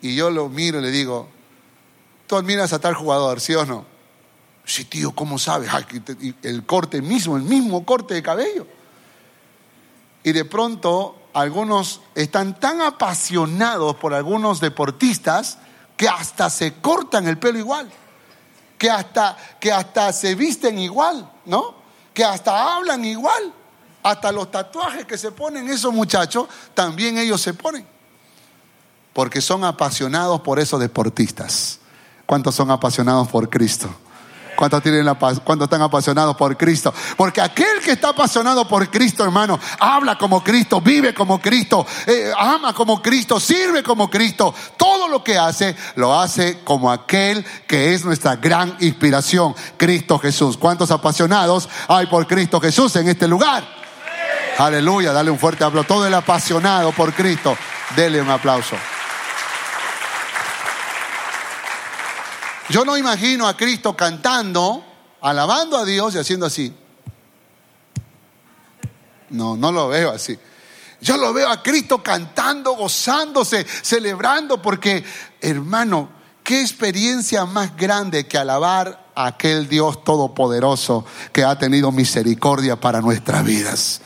[0.00, 1.28] Y yo lo miro y le digo,
[2.26, 3.84] tú admiras a tal jugador, ¿sí o no?
[4.64, 5.70] Sí, tío, ¿cómo sabes?
[6.42, 8.66] el corte mismo, el mismo corte de cabello.
[10.24, 15.58] Y de pronto algunos están tan apasionados por algunos deportistas
[15.94, 17.90] que hasta se cortan el pelo igual,
[18.78, 21.74] que hasta, que hasta se visten igual, ¿no?
[22.14, 23.52] Que hasta hablan igual,
[24.02, 27.86] hasta los tatuajes que se ponen esos muchachos, también ellos se ponen,
[29.12, 31.80] porque son apasionados por esos deportistas.
[32.24, 33.90] ¿Cuántos son apasionados por Cristo?
[34.56, 36.92] ¿Cuántos, tienen la, ¿Cuántos están apasionados por Cristo?
[37.16, 42.32] Porque aquel que está apasionado por Cristo, hermano, habla como Cristo, vive como Cristo, eh,
[42.36, 44.54] ama como Cristo, sirve como Cristo.
[44.76, 50.56] Todo lo que hace, lo hace como aquel que es nuestra gran inspiración, Cristo Jesús.
[50.56, 53.64] ¿Cuántos apasionados hay por Cristo Jesús en este lugar?
[54.58, 55.86] Aleluya, dale un fuerte aplauso.
[55.86, 57.56] Todo el apasionado por Cristo,
[57.94, 58.76] dele un aplauso.
[62.68, 64.84] Yo no imagino a Cristo cantando,
[65.20, 66.74] alabando a Dios y haciendo así.
[69.30, 70.38] No, no lo veo así.
[71.00, 75.04] Yo lo veo a Cristo cantando, gozándose, celebrando, porque,
[75.40, 76.08] hermano,
[76.42, 83.00] qué experiencia más grande que alabar a aquel Dios todopoderoso que ha tenido misericordia para
[83.00, 84.00] nuestras vidas.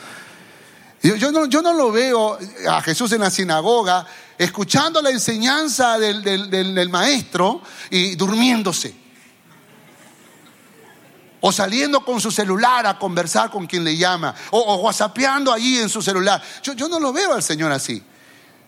[1.03, 6.89] Yo, no, yo no lo veo a Jesús en la sinagoga escuchando la enseñanza del,
[6.91, 8.95] maestro y durmiéndose.
[11.43, 14.35] O saliendo con su celular a conversar con quien le llama.
[14.51, 16.43] O, whatsappeando allí en su celular.
[16.63, 18.03] Yo, yo, no lo veo al Señor así.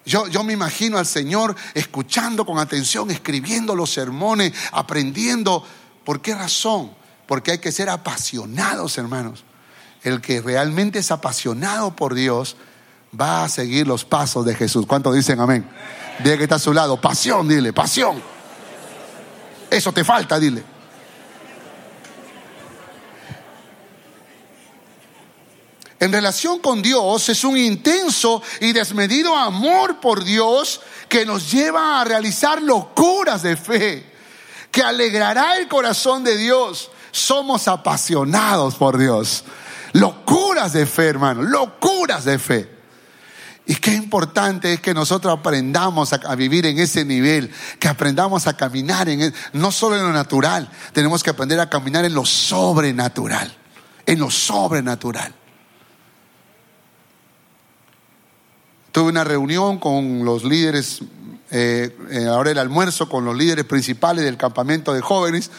[0.07, 5.67] Yo, yo me imagino al Señor escuchando con atención, escribiendo los sermones, aprendiendo.
[6.05, 6.93] ¿Por qué razón?
[7.27, 9.45] Porque hay que ser apasionados, hermanos.
[10.03, 12.57] El que realmente es apasionado por Dios
[13.19, 14.87] va a seguir los pasos de Jesús.
[14.87, 15.69] ¿Cuántos dicen amén?
[16.23, 17.01] Dile que está a su lado.
[17.01, 18.23] Pasión, dile, pasión.
[19.71, 20.63] Eso te falta, dile.
[26.03, 32.01] En relación con Dios es un intenso y desmedido amor por Dios que nos lleva
[32.01, 34.13] a realizar locuras de fe,
[34.73, 36.91] que alegrará el corazón de Dios.
[37.13, 39.45] Somos apasionados por Dios.
[39.93, 42.83] Locuras de fe, hermano, locuras de fe.
[43.67, 48.57] Y qué importante es que nosotros aprendamos a, vivir en ese nivel, que aprendamos a
[48.57, 53.55] caminar en no solo en lo natural, tenemos que aprender a caminar en lo sobrenatural,
[54.05, 55.33] en lo sobrenatural.
[58.91, 61.01] Tuve una reunión con los líderes,
[61.51, 65.51] eh, eh, ahora el almuerzo, con los líderes principales del campamento de jóvenes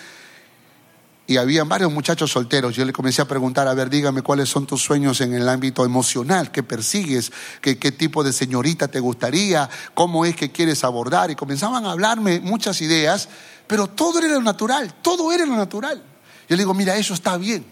[1.26, 2.76] y había varios muchachos solteros.
[2.76, 5.86] Yo le comencé a preguntar, a ver, dígame cuáles son tus sueños en el ámbito
[5.86, 7.32] emocional, qué persigues,
[7.62, 11.32] qué, qué tipo de señorita te gustaría, cómo es que quieres abordar.
[11.32, 13.30] Y comenzaban a hablarme muchas ideas,
[13.68, 16.04] pero todo era lo natural, todo era lo natural.
[16.50, 17.66] Yo le digo, mira, eso está bien,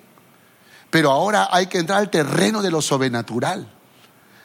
[0.90, 3.70] pero ahora hay que entrar al terreno de lo sobrenatural.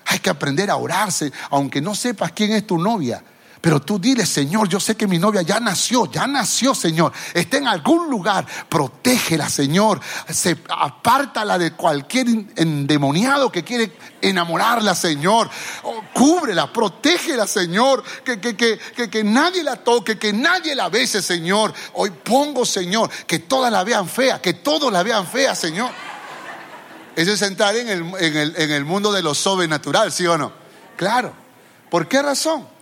[0.07, 3.23] Hay que aprender a orarse, aunque no sepas quién es tu novia
[3.61, 7.13] pero tú dile, Señor, yo sé que mi novia ya nació, ya nació, Señor.
[7.33, 8.47] Está en algún lugar.
[8.69, 10.01] Protégela, Señor.
[10.29, 15.49] Se, apártala de cualquier endemoniado que quiere enamorarla, Señor.
[15.85, 18.05] Oh, cúbrela, protégela, Señor.
[18.25, 21.73] Que, que, que, que, nadie la toque, que nadie la bese, Señor.
[21.95, 25.91] Hoy pongo, Señor, que todas la vean fea, que todos la vean fea, Señor.
[27.17, 30.37] Eso es entrar en el, en el, en el mundo de lo sobrenatural, ¿sí o
[30.37, 30.53] no?
[30.97, 31.33] Claro.
[31.89, 32.76] ¿Por qué razón?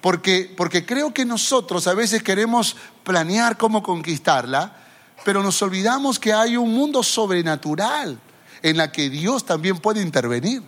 [0.00, 4.76] Porque, porque creo que nosotros a veces queremos planear cómo conquistarla,
[5.24, 8.18] pero nos olvidamos que hay un mundo sobrenatural
[8.62, 10.62] en la que Dios también puede intervenir.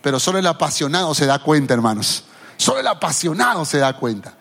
[0.00, 2.24] Pero solo el apasionado se da cuenta, hermanos.
[2.56, 4.34] Solo el apasionado se da cuenta.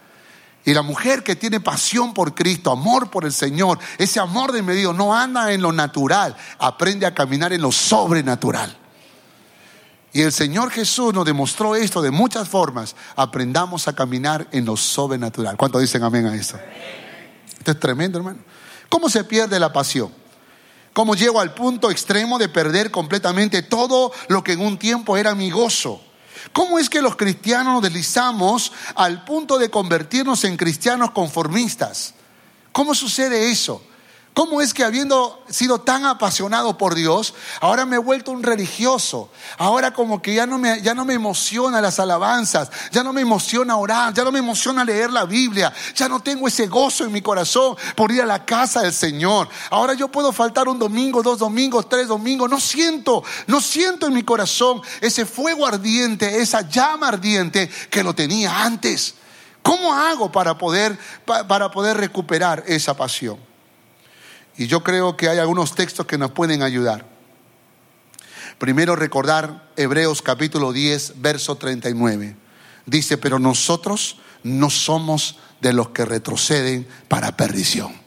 [0.66, 4.62] Y la mujer que tiene pasión por Cristo, amor por el Señor, ese amor de
[4.62, 8.78] medido no anda en lo natural, aprende a caminar en lo sobrenatural.
[10.14, 12.96] Y el Señor Jesús nos demostró esto de muchas formas.
[13.16, 15.58] Aprendamos a caminar en lo sobrenatural.
[15.58, 16.60] ¿Cuántos dicen amén a esto?
[17.58, 18.40] Esto es tremendo, hermano.
[18.90, 20.12] ¿Cómo se pierde la pasión?
[20.94, 25.34] ¿Cómo llego al punto extremo de perder completamente todo lo que en un tiempo era
[25.34, 26.00] mi gozo?
[26.52, 32.14] ¿Cómo es que los cristianos nos deslizamos al punto de convertirnos en cristianos conformistas?
[32.72, 33.84] ¿Cómo sucede eso?
[34.34, 39.30] ¿Cómo es que habiendo sido tan apasionado por Dios, ahora me he vuelto un religioso?
[39.60, 43.22] Ahora como que ya no me, ya no me emociona las alabanzas, ya no me
[43.22, 47.12] emociona orar, ya no me emociona leer la Biblia, ya no tengo ese gozo en
[47.12, 49.50] mi corazón por ir a la casa del Señor.
[49.70, 54.16] Ahora yo puedo faltar un domingo, dos domingos, tres domingos, no siento, no siento en
[54.16, 59.14] mi corazón ese fuego ardiente, esa llama ardiente que lo tenía antes.
[59.62, 63.53] ¿Cómo hago para poder, para poder recuperar esa pasión?
[64.58, 67.06] Y yo creo que hay algunos textos que nos pueden ayudar.
[68.58, 72.36] Primero recordar Hebreos capítulo 10, verso 39.
[72.86, 78.03] Dice, pero nosotros no somos de los que retroceden para perdición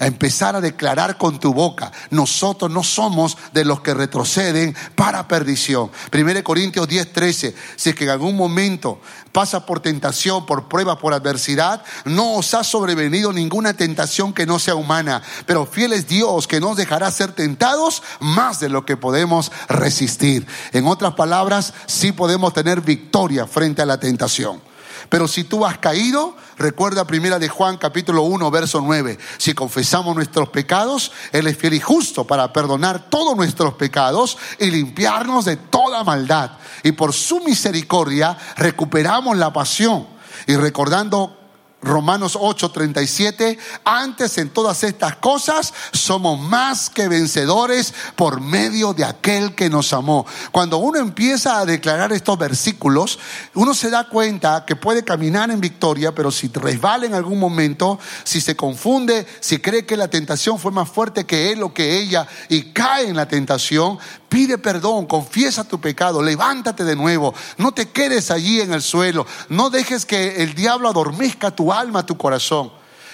[0.00, 5.28] a empezar a declarar con tu boca, nosotros no somos de los que retroceden para
[5.28, 5.90] perdición.
[6.12, 10.98] 1 Corintios 10, 13, si es que en algún momento pasa por tentación, por prueba,
[10.98, 16.08] por adversidad, no os ha sobrevenido ninguna tentación que no sea humana, pero fiel es
[16.08, 20.46] Dios que nos dejará ser tentados más de lo que podemos resistir.
[20.72, 24.69] En otras palabras, sí podemos tener victoria frente a la tentación.
[25.10, 29.18] Pero si tú has caído, recuerda primera de Juan capítulo 1 verso 9.
[29.38, 34.70] Si confesamos nuestros pecados, Él es fiel y justo para perdonar todos nuestros pecados y
[34.70, 36.52] limpiarnos de toda maldad.
[36.84, 40.06] Y por su misericordia recuperamos la pasión.
[40.46, 41.39] Y recordando
[41.82, 49.54] Romanos 8:37, antes en todas estas cosas somos más que vencedores por medio de aquel
[49.54, 50.26] que nos amó.
[50.52, 53.18] Cuando uno empieza a declarar estos versículos,
[53.54, 57.98] uno se da cuenta que puede caminar en victoria, pero si resbala en algún momento,
[58.24, 61.98] si se confunde, si cree que la tentación fue más fuerte que él o que
[61.98, 63.98] ella y cae en la tentación,
[64.30, 69.26] Pide perdón, confiesa tu pecado, levántate de nuevo, no te quedes allí en el suelo,
[69.48, 72.72] no dejes que el diablo adormezca tu alma, tu corazón.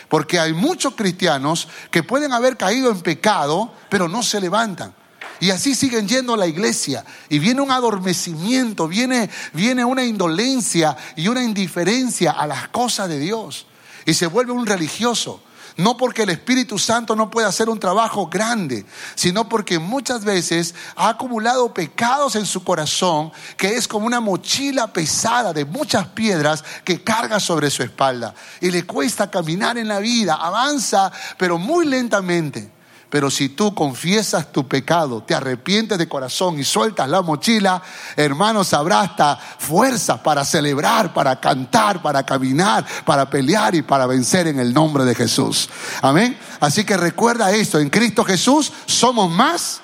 [0.09, 4.95] Porque hay muchos cristianos que pueden haber caído en pecado, pero no se levantan.
[5.41, 7.05] Y así siguen yendo a la iglesia.
[7.29, 13.19] Y viene un adormecimiento, viene, viene una indolencia y una indiferencia a las cosas de
[13.19, 13.67] Dios.
[14.07, 15.43] Y se vuelve un religioso.
[15.77, 20.75] No porque el Espíritu Santo no pueda hacer un trabajo grande, sino porque muchas veces
[20.97, 26.65] ha acumulado pecados en su corazón que es como una mochila pesada de muchas piedras
[26.83, 28.35] que carga sobre su espalda.
[28.61, 32.76] Y le cuesta caminar en la vida, avanza, pero muy lentamente.
[33.17, 37.81] Pero si tú confiesas tu pecado, te arrepientes de corazón y sueltas la mochila,
[38.15, 44.49] hermanos, habrá hasta fuerzas para celebrar, para cantar, para caminar, para pelear y para vencer
[44.49, 45.71] en el nombre de Jesús.
[46.03, 46.39] Amén.
[46.61, 49.81] Así que recuerda esto, en Cristo Jesús somos más,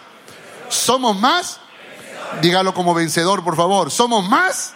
[0.68, 1.58] somos más.
[2.42, 3.90] Dígalo como vencedor, por favor.
[3.90, 4.74] Somos más.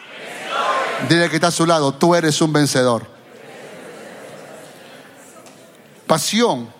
[1.10, 3.06] Dile que está a su lado, tú eres un vencedor.
[6.06, 6.74] Pasión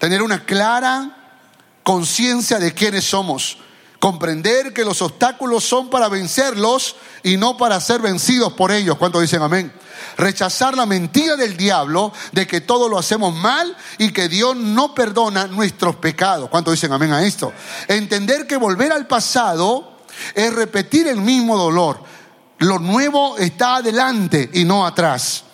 [0.00, 1.14] tener una clara
[1.82, 3.58] conciencia de quiénes somos,
[4.00, 8.96] comprender que los obstáculos son para vencerlos y no para ser vencidos por ellos.
[8.96, 9.70] ¿Cuántos dicen amén?
[10.16, 14.94] Rechazar la mentira del diablo de que todo lo hacemos mal y que Dios no
[14.94, 16.48] perdona nuestros pecados.
[16.48, 17.52] ¿Cuántos dicen amén a esto?
[17.86, 19.98] Entender que volver al pasado
[20.34, 22.02] es repetir el mismo dolor.
[22.58, 25.44] Lo nuevo está adelante y no atrás.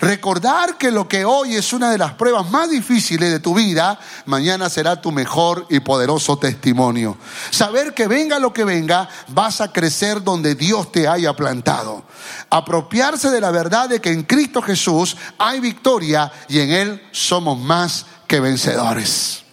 [0.00, 3.98] Recordar que lo que hoy es una de las pruebas más difíciles de tu vida,
[4.26, 7.16] mañana será tu mejor y poderoso testimonio.
[7.50, 12.04] Saber que venga lo que venga, vas a crecer donde Dios te haya plantado.
[12.50, 17.58] Apropiarse de la verdad de que en Cristo Jesús hay victoria y en Él somos
[17.58, 19.44] más que vencedores.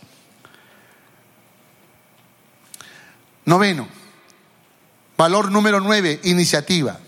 [3.45, 3.88] Noveno.
[5.17, 6.99] Valor número nueve, iniciativa.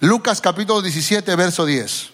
[0.00, 2.11] Lucas capítulo 17, verso 10.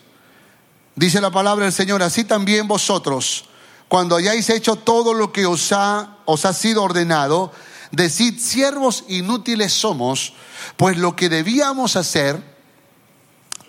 [0.99, 3.45] Dice la palabra del Señor, así también vosotros,
[3.87, 7.53] cuando hayáis hecho todo lo que os ha, os ha sido ordenado,
[7.93, 10.33] decid, siervos inútiles somos,
[10.77, 12.43] pues lo que debíamos hacer,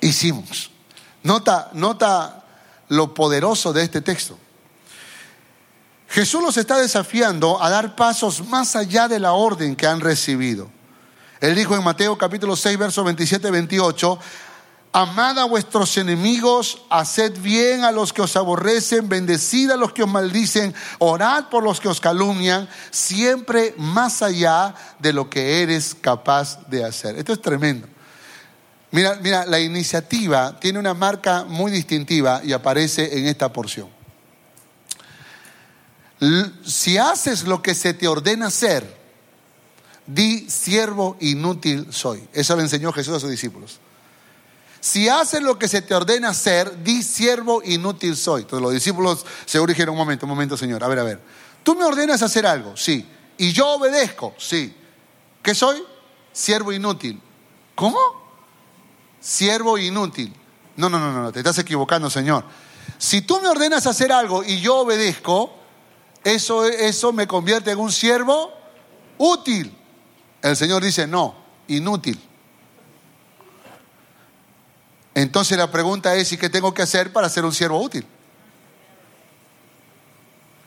[0.01, 0.71] hicimos.
[1.21, 2.45] Nota, nota
[2.87, 4.35] lo poderoso de este texto.
[6.07, 10.67] Jesús los está desafiando a dar pasos más allá de la orden que han recibido.
[11.41, 14.19] Él dijo en Mateo capítulo 6, verso 27, 28,
[14.91, 20.01] Amad a vuestros enemigos, haced bien a los que os aborrecen, bendecid a los que
[20.01, 25.93] os maldicen, orad por los que os calumnian, siempre más allá de lo que eres
[25.93, 27.17] capaz de hacer.
[27.17, 27.87] Esto es tremendo.
[28.89, 33.89] Mira, mira, la iniciativa tiene una marca muy distintiva y aparece en esta porción.
[36.65, 38.97] Si haces lo que se te ordena hacer,
[40.07, 42.27] di siervo inútil soy.
[42.33, 43.79] Eso le enseñó Jesús a sus discípulos.
[44.79, 48.43] Si haces lo que se te ordena hacer, di siervo inútil soy.
[48.43, 51.21] Entonces los discípulos seguro dijeron, un momento, un momento, Señor, a ver, a ver.
[51.63, 53.07] Tú me ordenas hacer algo, sí.
[53.37, 54.75] Y yo obedezco, sí.
[55.41, 55.83] ¿Qué soy?
[56.31, 57.21] Siervo inútil.
[57.75, 57.99] ¿Cómo?
[59.19, 60.33] Siervo inútil.
[60.77, 62.45] No, no, no, no, te estás equivocando, Señor.
[62.97, 65.53] Si tú me ordenas hacer algo y yo obedezco,
[66.23, 68.53] eso, eso me convierte en un siervo
[69.17, 69.75] útil.
[70.41, 71.35] El Señor dice, no,
[71.67, 72.28] inútil.
[75.13, 78.05] Entonces la pregunta es, ¿y qué tengo que hacer para ser un siervo útil?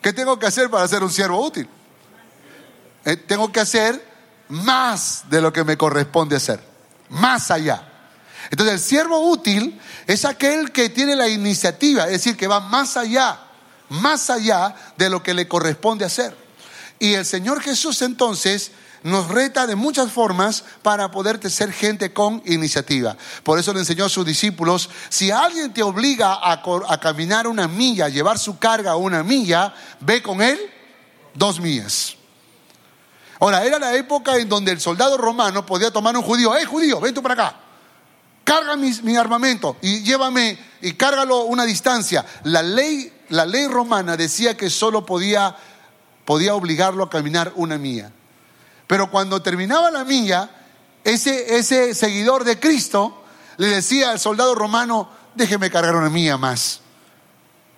[0.01, 1.67] ¿Qué tengo que hacer para ser un siervo útil?
[3.05, 4.05] Eh, tengo que hacer
[4.49, 6.61] más de lo que me corresponde hacer,
[7.09, 7.89] más allá.
[8.51, 12.97] Entonces el siervo útil es aquel que tiene la iniciativa, es decir, que va más
[12.97, 13.39] allá,
[13.89, 16.35] más allá de lo que le corresponde hacer.
[16.99, 18.71] Y el Señor Jesús entonces
[19.03, 23.17] nos reta de muchas formas para poder ser gente con iniciativa.
[23.43, 27.67] Por eso le enseñó a sus discípulos, si alguien te obliga a, a caminar una
[27.67, 30.59] milla, llevar su carga una milla, ve con él
[31.33, 32.15] dos millas.
[33.39, 37.01] Ahora, era la época en donde el soldado romano podía tomar un judío, ¡eh judío,
[37.01, 37.59] ven tú para acá!
[38.43, 42.25] Carga mi, armamento y llévame y cárgalo una distancia.
[42.43, 45.55] La ley, la ley romana decía que solo podía,
[46.25, 48.11] podía obligarlo a caminar una milla.
[48.87, 50.49] Pero cuando terminaba la milla,
[51.03, 53.23] ese, ese seguidor de Cristo
[53.57, 56.81] le decía al soldado romano, déjeme cargar una milla más.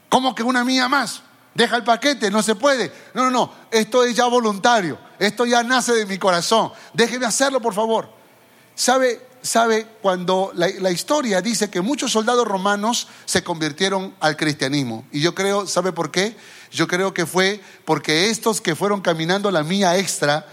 [0.10, 1.22] ¿Cómo que una milla más?
[1.54, 2.92] Deja el paquete, no se puede.
[3.14, 4.98] No, no, no, esto es ya voluntario.
[5.20, 6.72] Esto ya nace de mi corazón.
[6.94, 8.10] Déjeme hacerlo, por favor.
[8.76, 15.06] ¿Sabe, sabe cuando la, la, historia dice que muchos soldados romanos se convirtieron al cristianismo?
[15.14, 16.36] Y yo creo, ¿sabe por qué?
[16.72, 20.46] Yo creo que fue porque estos que fueron caminando la mía extra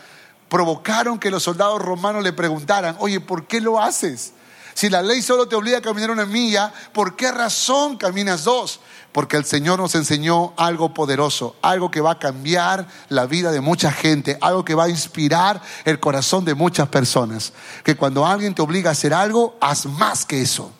[0.53, 4.34] provocaron que los soldados romanos le preguntaran, oye, ¿por qué lo haces?
[4.74, 8.80] Si la ley solo te obliga a caminar una milla, ¿por qué razón caminas dos?
[9.12, 13.62] Porque el Señor nos enseñó algo poderoso, algo que va a cambiar la vida de
[13.62, 17.55] mucha gente, algo que va a inspirar el corazón de muchas personas.
[17.82, 20.70] Que cuando alguien te obliga a hacer algo, haz más que eso,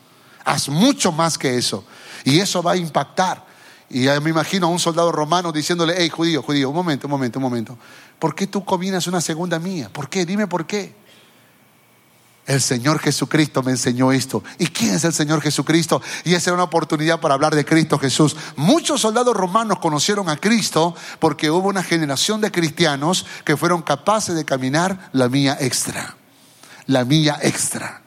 [0.45, 1.83] haz mucho más que eso.
[2.25, 3.43] Y eso va a impactar.
[3.89, 7.39] Y me imagino a un soldado romano diciéndole, hey judío, judío, un momento, un momento,
[7.39, 7.79] un momento.
[8.23, 9.91] ¿Por qué tú combinas una segunda mía?
[9.93, 10.25] ¿Por qué?
[10.25, 10.95] Dime por qué.
[12.47, 14.45] El Señor Jesucristo me enseñó esto.
[14.61, 16.01] ¿Y quién es el Señor Jesucristo?
[16.23, 18.37] Y esa era una oportunidad para hablar de Cristo Jesús.
[18.55, 24.37] Muchos soldados romanos conocieron a Cristo porque hubo una generación de cristianos que fueron capaces
[24.37, 26.15] de caminar la mía extra.
[26.87, 28.02] La milla extra.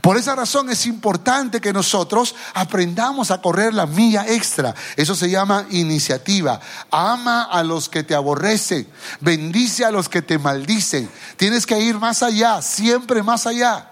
[0.00, 4.74] Por esa razón es importante que nosotros aprendamos a correr la milla extra.
[4.96, 6.60] Eso se llama iniciativa.
[6.90, 8.88] Ama a los que te aborrecen.
[9.20, 11.10] Bendice a los que te maldicen.
[11.36, 13.90] Tienes que ir más allá, siempre más allá.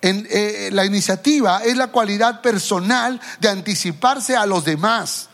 [0.00, 5.30] En, eh, la iniciativa es la cualidad personal de anticiparse a los demás,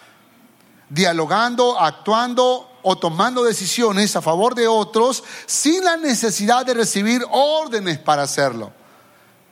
[0.89, 7.99] dialogando, actuando o tomando decisiones a favor de otros sin la necesidad de recibir órdenes
[7.99, 8.73] para hacerlo.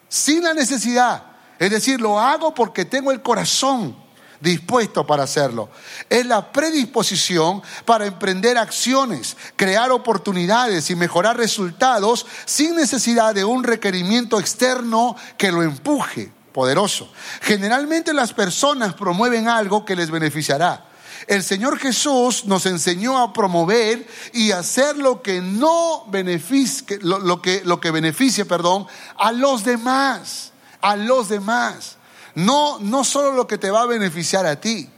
[0.08, 1.22] Sin la necesidad.
[1.58, 3.96] Es decir, lo hago porque tengo el corazón
[4.40, 5.68] dispuesto para hacerlo.
[6.08, 13.64] Es la predisposición para emprender acciones, crear oportunidades y mejorar resultados sin necesidad de un
[13.64, 16.32] requerimiento externo que lo empuje.
[16.52, 17.12] Poderoso.
[17.42, 20.87] Generalmente las personas promueven algo que les beneficiará
[21.26, 27.62] el Señor Jesús nos enseñó a promover y hacer lo que no beneficie, lo, que,
[27.64, 31.96] lo que perdón, a los demás, a los demás.
[32.34, 34.88] No, no solo lo que te va a beneficiar a ti.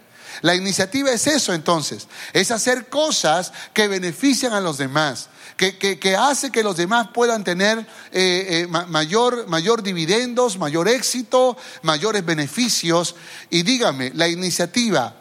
[0.43, 6.17] La iniciativa es eso entonces, es hacer cosas que benefician a los demás, que, que,
[6.17, 7.85] hace que los demás puedan tener eh,
[8.63, 13.15] eh, mayor, mayor dividendos, mayor éxito, mayores beneficios.
[13.51, 15.20] Y dígame, la iniciativa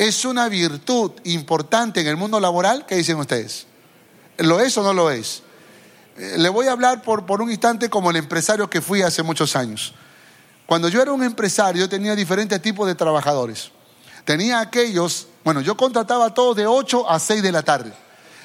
[0.00, 3.66] es una virtud importante en el mundo laboral, ¿qué dicen ustedes?
[4.38, 5.42] ¿Lo es o no lo es?
[6.16, 9.22] Eh, le voy a hablar por, por un instante como el empresario que fui hace
[9.22, 9.92] muchos años.
[10.64, 13.72] Cuando yo era un empresario tenía diferentes tipos de trabajadores.
[14.24, 17.92] Tenía aquellos, bueno, yo contrataba a todos de 8 a 6 de la tarde,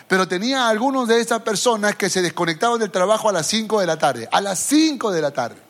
[0.10, 3.86] pero tenía algunos de esas personas que se desconectaban del trabajo a las 5 de
[3.86, 5.62] la tarde, a las 5 de la tarde.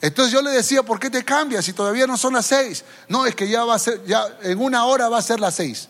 [0.00, 2.84] Entonces yo le decía, ¿por qué te cambias si todavía no son las seis?
[3.08, 5.54] No, es que ya va a ser, ya en una hora va a ser las
[5.54, 5.88] seis.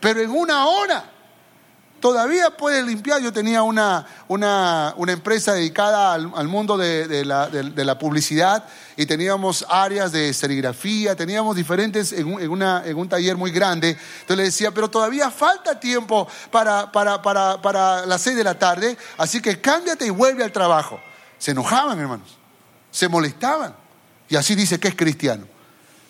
[0.00, 1.12] Pero en una hora
[2.00, 3.20] todavía puede limpiar.
[3.20, 8.64] Yo tenía una, una, una empresa dedicada al, mundo de, la, de, la, publicidad
[8.96, 13.52] y teníamos áreas de serigrafía, teníamos diferentes en un, en una, en un taller muy
[13.52, 13.90] grande.
[13.90, 18.58] Entonces le decía, pero todavía falta tiempo para, para, para, para las seis de la
[18.58, 20.98] tarde, así que cámbiate y vuelve al trabajo.
[21.38, 22.38] Se enojaban, hermanos.
[22.96, 23.76] Se molestaban.
[24.26, 25.46] Y así dice que es cristiano.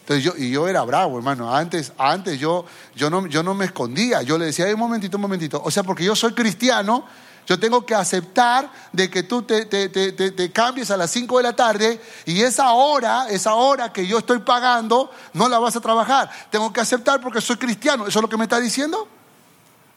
[0.03, 1.53] Entonces yo, y yo era bravo, hermano.
[1.53, 2.64] Antes, antes yo,
[2.95, 4.22] yo, no, yo no me escondía.
[4.22, 5.61] Yo le decía, un momentito, un momentito.
[5.64, 7.05] O sea, porque yo soy cristiano,
[7.45, 11.39] yo tengo que aceptar de que tú te, te, te, te, cambies a las 5
[11.39, 15.74] de la tarde y esa hora, esa hora que yo estoy pagando, no la vas
[15.74, 16.30] a trabajar.
[16.51, 18.07] Tengo que aceptar porque soy cristiano.
[18.07, 19.09] ¿Eso es lo que me está diciendo?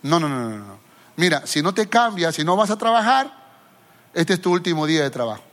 [0.01, 0.57] No, no, no, no.
[0.57, 0.79] no.
[1.17, 3.31] Mira, si no te cambias, si no vas a trabajar,
[4.11, 5.43] este es tu último día de trabajo.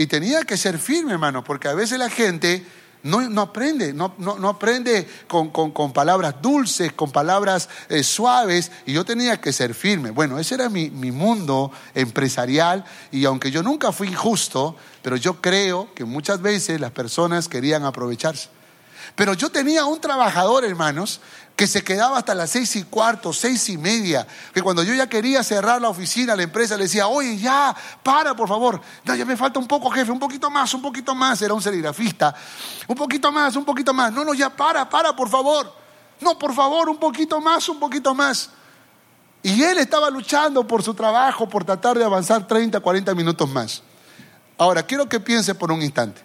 [0.00, 2.64] Y tenía que ser firme, hermano, porque a veces la gente
[3.02, 8.94] no, no aprende, no, no, aprende con, con, palabras dulces, con palabras eh, suaves, y
[8.94, 10.10] yo tenía que ser firme.
[10.10, 12.82] Bueno, ese era mi, mi mundo empresarial,
[13.12, 17.84] y aunque yo nunca fui injusto, pero yo creo que muchas veces las personas querían
[17.84, 18.48] aprovecharse.
[19.16, 21.20] Pero yo tenía un trabajador, hermanos,
[21.56, 25.08] que se quedaba hasta las seis y cuarto, seis y media, que cuando yo ya
[25.08, 28.80] quería cerrar la oficina, la empresa le decía, oye, ya, para, por favor.
[29.04, 31.42] No, ya me falta un poco, jefe, un poquito más, un poquito más.
[31.42, 32.34] Era un serigrafista.
[32.88, 34.10] Un poquito más, un poquito más.
[34.10, 35.70] No, no, ya, para, para, por favor.
[36.20, 38.48] No, por favor, un poquito más, un poquito más.
[39.42, 43.82] Y él estaba luchando por su trabajo, por tratar de avanzar 30, 40 minutos más.
[44.56, 46.22] Ahora, quiero que piense por un instante.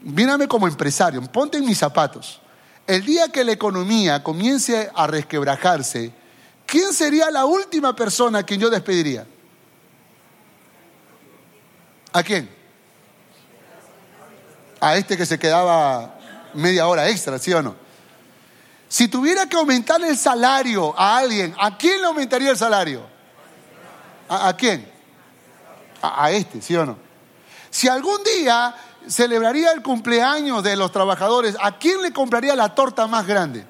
[0.00, 2.41] Mírame como empresario, ponte en mis zapatos.
[2.86, 6.12] El día que la economía comience a resquebrajarse,
[6.66, 9.26] ¿quién sería la última persona a quien yo despediría?
[12.12, 12.50] ¿A quién?
[14.80, 16.18] A este que se quedaba
[16.54, 17.76] media hora extra, ¿sí o no?
[18.88, 23.06] Si tuviera que aumentar el salario a alguien, ¿a quién le aumentaría el salario?
[24.28, 24.90] ¿A, quién?
[26.02, 26.98] A, a este, ¿sí o no?
[27.70, 28.74] Si algún día
[29.08, 33.64] celebraría el cumpleaños de los trabajadores, ¿a quién le compraría la torta más grande?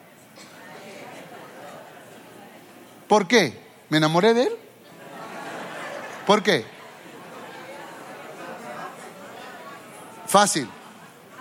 [3.09, 3.61] ¿Por qué?
[3.89, 4.53] ¿Me enamoré de él?
[6.27, 6.65] ¿Por qué?
[10.27, 10.69] Fácil.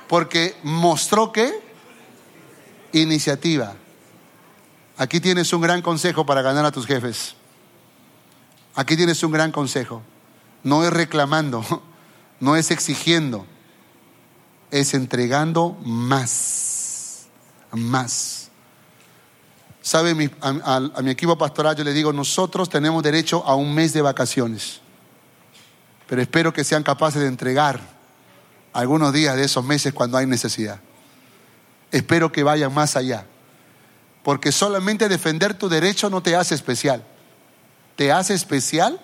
[0.10, 1.62] Porque mostró que
[2.92, 3.74] iniciativa.
[4.98, 7.36] Aquí tienes un gran consejo para ganar a tus jefes.
[8.76, 10.02] Aquí tienes un gran consejo.
[10.64, 11.64] No es reclamando,
[12.40, 13.46] no es exigiendo,
[14.72, 17.28] es entregando más,
[17.72, 18.50] más.
[19.82, 20.32] ¿Sabe?
[20.42, 24.02] a, a, mi equipo pastoral yo le digo, nosotros tenemos derecho a un mes de
[24.02, 24.80] vacaciones,
[26.08, 27.80] pero espero que sean capaces de entregar
[28.74, 30.80] algunos días de esos meses cuando hay necesidad.
[31.92, 33.26] Espero que vayan más allá,
[34.24, 37.04] porque solamente defender tu derecho no te hace especial,
[37.96, 39.00] te hace especial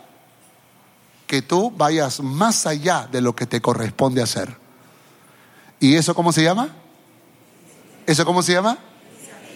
[1.26, 4.67] que tú vayas más allá de lo que te corresponde hacer.
[5.80, 6.70] ¿Y eso cómo se llama?
[8.06, 8.78] ¿Eso cómo se llama?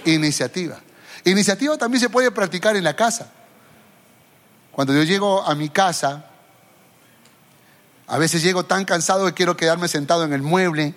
[0.06, 0.80] Iniciativa.
[1.24, 3.32] Iniciativa también se puede practicar en la casa.
[4.72, 6.26] Cuando yo llego a mi casa,
[8.08, 10.94] a veces llego tan cansado que quiero quedarme sentado en el mueble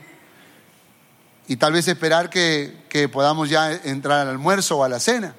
[1.46, 5.34] y tal vez esperar que, que podamos ya entrar al almuerzo o a la cena.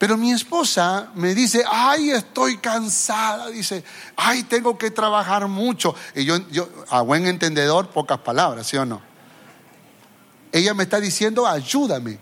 [0.00, 3.84] Pero mi esposa me dice, ay, estoy cansada, dice,
[4.16, 5.94] ay, tengo que trabajar mucho.
[6.14, 9.02] Y yo, yo, a buen entendedor, pocas palabras, ¿sí o no?
[10.52, 12.18] Ella me está diciendo, ayúdame.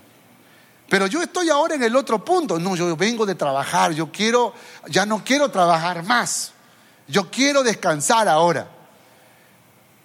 [0.89, 2.59] Pero yo estoy ahora en el otro punto.
[2.59, 4.53] No, yo vengo de trabajar, yo quiero,
[4.89, 6.51] ya no quiero trabajar más.
[7.07, 8.69] Yo quiero descansar ahora.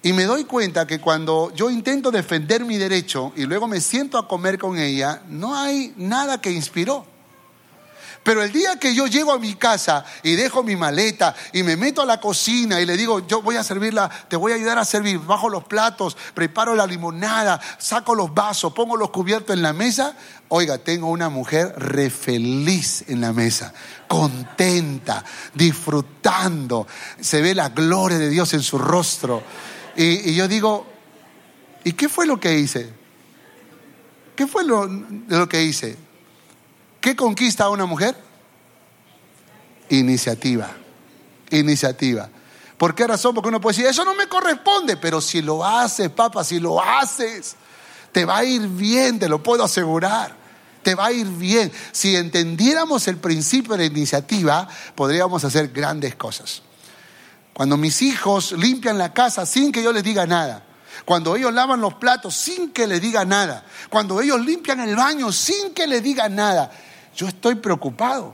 [0.01, 4.17] Y me doy cuenta que cuando yo intento defender mi derecho y luego me siento
[4.17, 7.13] a comer con ella, no hay nada que inspiró.
[8.25, 11.77] Pero el día que yo llego a mi casa y dejo mi maleta y me
[11.77, 14.79] meto a la cocina y le digo, yo voy a servirla, te voy a ayudar
[14.79, 19.61] a servir, bajo los platos, preparo la limonada, saco los vasos, pongo los cubiertos en
[19.61, 20.17] la mesa,
[20.47, 23.75] oiga, tengo una mujer re feliz en la mesa,
[24.07, 25.23] contenta,
[25.53, 26.87] disfrutando,
[27.21, 29.43] se ve la gloria de Dios en su rostro.
[29.95, 30.87] Y, yo digo,
[31.83, 32.91] ¿y qué fue lo que hice?
[34.35, 36.04] ¿Qué fue lo, lo que hice?
[37.05, 38.15] ¿Qué conquista a una mujer?
[39.89, 40.71] Iniciativa.
[41.51, 42.27] Iniciativa.
[42.79, 43.35] ¿Por qué razón?
[43.35, 46.81] Porque uno puede decir, eso no me corresponde, pero si lo haces, papá, si lo
[46.81, 47.57] haces,
[48.11, 50.35] te va a ir bien, te lo puedo asegurar.
[50.81, 51.71] Te va a ir bien.
[51.91, 56.63] Si entendiéramos el principio de la iniciativa, podríamos hacer grandes cosas.
[57.53, 60.65] Cuando mis hijos limpian la casa sin que yo les diga nada,
[61.05, 65.31] cuando ellos lavan los platos sin que les diga nada, cuando ellos limpian el baño
[65.31, 66.71] sin que les diga nada,
[67.15, 68.33] yo estoy preocupado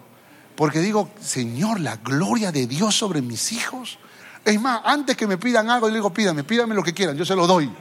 [0.55, 3.97] porque digo, Señor, la gloria de Dios sobre mis hijos.
[4.45, 7.25] Es más, antes que me pidan algo, yo digo, pídame, pídame lo que quieran, yo
[7.25, 7.71] se lo doy.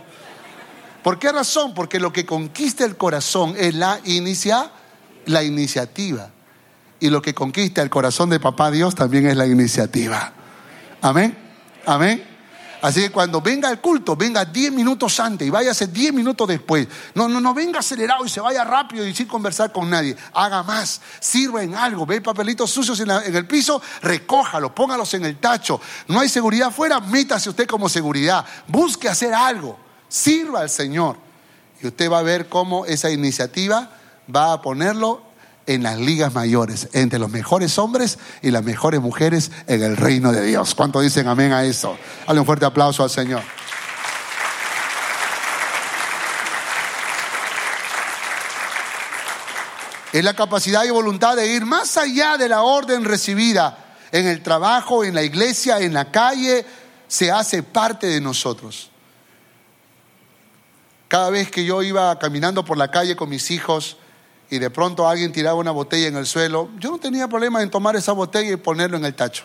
[1.03, 1.75] ¿Por qué razón?
[1.75, 4.01] Porque lo que conquista el corazón es la,
[5.27, 6.31] la iniciativa.
[7.01, 10.33] Y lo que conquista el corazón de papá Dios también es la iniciativa.
[11.01, 11.37] Amén.
[11.87, 12.30] Amén.
[12.83, 16.89] Así que cuando venga el culto, venga 10 minutos antes y váyase 10 minutos después.
[17.15, 20.17] No, no, no venga acelerado y se vaya rápido y sin conversar con nadie.
[20.33, 22.07] Haga más, sirva en algo.
[22.07, 25.81] Ve papelitos sucios en, en el piso, recójalos, póngalos en el tacho.
[26.09, 28.45] No hay seguridad afuera, métase usted como seguridad.
[28.67, 29.79] Busque hacer algo,
[30.09, 31.17] sirva al Señor.
[31.83, 33.91] Y usted va a ver cómo esa iniciativa
[34.35, 35.30] va a ponerlo
[35.67, 40.33] en las ligas mayores, entre los mejores hombres y las mejores mujeres en el reino
[40.33, 40.75] de Dios.
[40.75, 41.97] ¿Cuánto dicen amén a eso?
[42.27, 43.43] Dale un fuerte aplauso al Señor.
[50.13, 54.43] Es la capacidad y voluntad de ir más allá de la orden recibida en el
[54.43, 56.67] trabajo, en la iglesia, en la calle,
[57.07, 58.91] se hace parte de nosotros.
[61.07, 63.97] Cada vez que yo iba caminando por la calle con mis hijos,
[64.51, 67.71] y de pronto alguien tiraba una botella en el suelo, yo no tenía problema en
[67.71, 69.45] tomar esa botella y ponerlo en el tacho.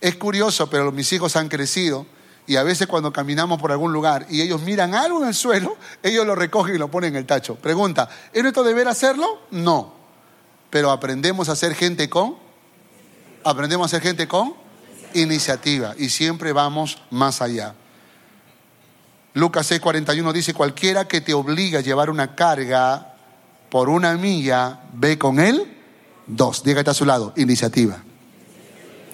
[0.00, 2.06] Es curioso, pero mis hijos han crecido
[2.46, 5.76] y a veces cuando caminamos por algún lugar y ellos miran algo en el suelo,
[6.02, 7.56] ellos lo recogen y lo ponen en el tacho.
[7.56, 9.42] Pregunta, ¿es nuestro deber hacerlo?
[9.50, 9.92] No.
[10.70, 12.36] Pero aprendemos a ser gente con,
[13.44, 14.54] aprendemos a ser gente con
[15.12, 17.74] iniciativa y siempre vamos más allá.
[19.34, 23.15] Lucas 6:41 dice, cualquiera que te obliga a llevar una carga
[23.70, 25.76] por una milla, ve con él
[26.26, 26.62] dos.
[26.62, 28.02] Dígate a su lado, iniciativa.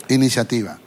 [0.09, 0.79] Iniciativa.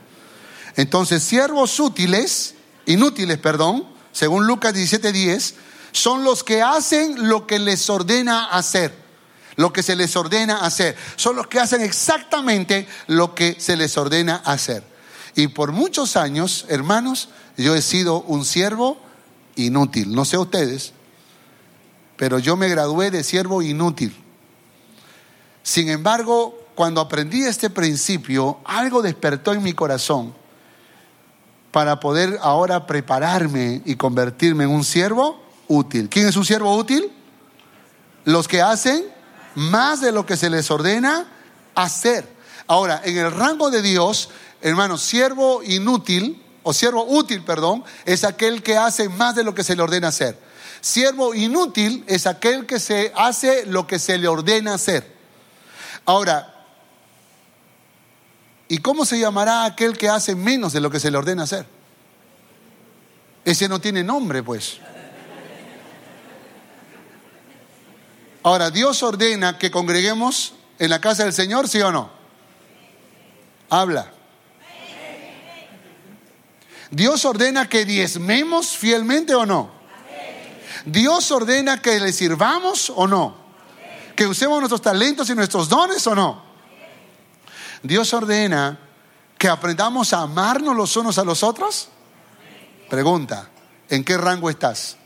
[0.75, 2.55] Entonces, siervos útiles,
[2.85, 5.55] inútiles, perdón, según Lucas 17:10,
[5.91, 8.93] son los que hacen lo que les ordena hacer.
[9.55, 10.97] Lo que se les ordena hacer.
[11.15, 14.83] Son los que hacen exactamente lo que se les ordena hacer.
[15.35, 18.97] Y por muchos años, hermanos, yo he sido un siervo
[19.55, 20.13] inútil.
[20.13, 20.91] No sé ustedes,
[22.17, 24.15] pero yo me gradué de siervo inútil.
[25.63, 30.33] Sin embargo, cuando aprendí este principio, algo despertó en mi corazón
[31.71, 36.07] para poder ahora prepararme y convertirme en un siervo útil.
[36.09, 37.11] ¿Quién es un siervo útil?
[38.23, 39.03] Los que hacen
[39.55, 41.27] más de lo que se les ordena
[41.73, 42.27] hacer.
[42.67, 44.29] Ahora, en el rango de Dios,
[44.61, 49.63] hermano, siervo inútil, o siervo útil, perdón, es aquel que hace más de lo que
[49.63, 50.39] se le ordena hacer.
[50.85, 55.15] Siervo inútil es aquel que se hace lo que se le ordena hacer.
[56.05, 56.63] Ahora,
[58.67, 61.65] ¿y cómo se llamará aquel que hace menos de lo que se le ordena hacer?
[63.43, 64.77] Ese no tiene nombre, pues.
[68.43, 72.11] Ahora, Dios ordena que congreguemos en la casa del Señor, ¿sí o no?
[73.71, 74.11] Habla.
[76.91, 79.84] Dios ordena que diezmemos fielmente o no.
[80.85, 83.35] Dios ordena que le sirvamos o no.
[84.15, 86.43] Que usemos nuestros talentos y nuestros dones o no.
[87.83, 88.79] Dios ordena
[89.37, 91.89] que aprendamos a amarnos los unos a los otros.
[92.89, 93.49] Pregunta,
[93.89, 94.97] ¿en qué rango estás?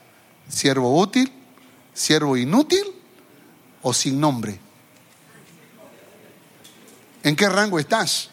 [0.48, 1.32] ¿Siervo útil?
[1.94, 2.84] ¿Siervo inútil?
[3.82, 4.60] ¿O sin nombre?
[7.24, 8.30] ¿En qué rango estás?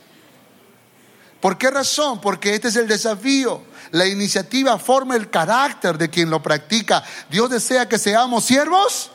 [1.40, 2.20] ¿Por qué razón?
[2.20, 3.62] Porque este es el desafío.
[3.91, 7.03] La iniciativa forma el carácter de quien lo practica.
[7.30, 9.11] Dios desea que seamos siervos.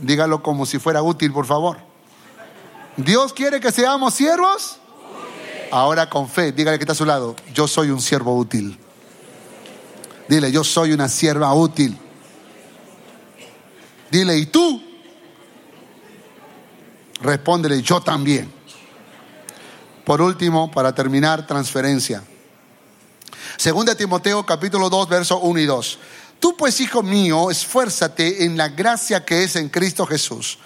[0.00, 1.78] Dígalo como si fuera útil, por favor.
[2.96, 4.78] Dios quiere que seamos siervos.
[5.70, 8.78] Ahora con fe, dígale que está a su lado, yo soy un siervo útil.
[10.28, 11.96] Dile, yo soy una sierva útil.
[14.10, 14.82] Dile, ¿y tú?
[17.20, 18.52] Respóndele, yo también.
[20.04, 22.22] Por último, para terminar, transferencia.
[23.56, 25.98] Segunda Timoteo capítulo 2, verso 1 y 2.
[26.38, 30.58] Tú pues, hijo mío, esfuérzate en la gracia que es en Cristo Jesús.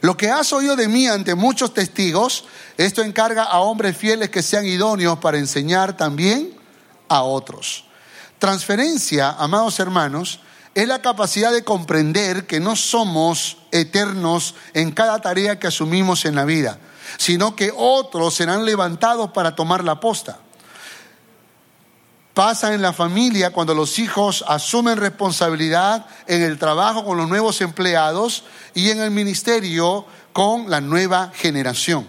[0.00, 2.44] Lo que has oído de mí ante muchos testigos,
[2.76, 6.56] esto encarga a hombres fieles que sean idóneos para enseñar también
[7.08, 7.84] a otros.
[8.38, 10.40] Transferencia, amados hermanos,
[10.74, 16.36] es la capacidad de comprender que no somos eternos en cada tarea que asumimos en
[16.36, 16.78] la vida,
[17.16, 20.38] sino que otros serán levantados para tomar la posta.
[22.36, 27.62] Pasa en la familia cuando los hijos asumen responsabilidad en el trabajo con los nuevos
[27.62, 32.06] empleados y en el ministerio con la nueva generación.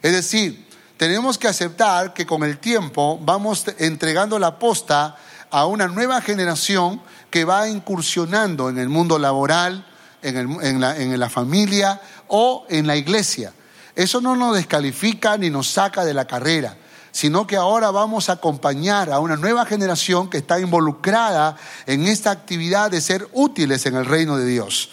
[0.00, 5.16] Es decir, tenemos que aceptar que con el tiempo vamos entregando la posta
[5.50, 9.84] a una nueva generación que va incursionando en el mundo laboral,
[10.22, 13.52] en, la, en la familia o en la iglesia.
[13.96, 16.76] Eso no nos descalifica ni nos saca de la carrera
[17.12, 21.56] sino que ahora vamos a acompañar a una nueva generación que está involucrada
[21.86, 24.88] en esta actividad de ser útiles en el reino de Dios.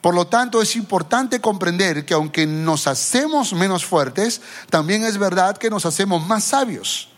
[0.00, 5.56] Por lo tanto, es importante comprender que aunque nos hacemos menos fuertes, también es verdad
[5.56, 7.08] que nos hacemos más sabios.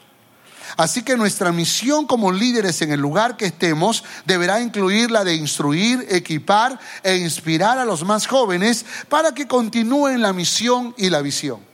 [0.77, 5.35] Así que nuestra misión como líderes en el lugar que estemos deberá incluir la de
[5.35, 11.23] instruir, equipar e inspirar a los más jóvenes para que continúen la misión y la
[11.23, 11.66] visión.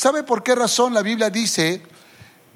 [0.00, 1.82] ¿Sabe por qué razón la Biblia dice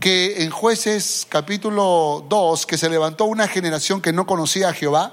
[0.00, 5.12] que en jueces capítulo 2 que se levantó una generación que no conocía a Jehová?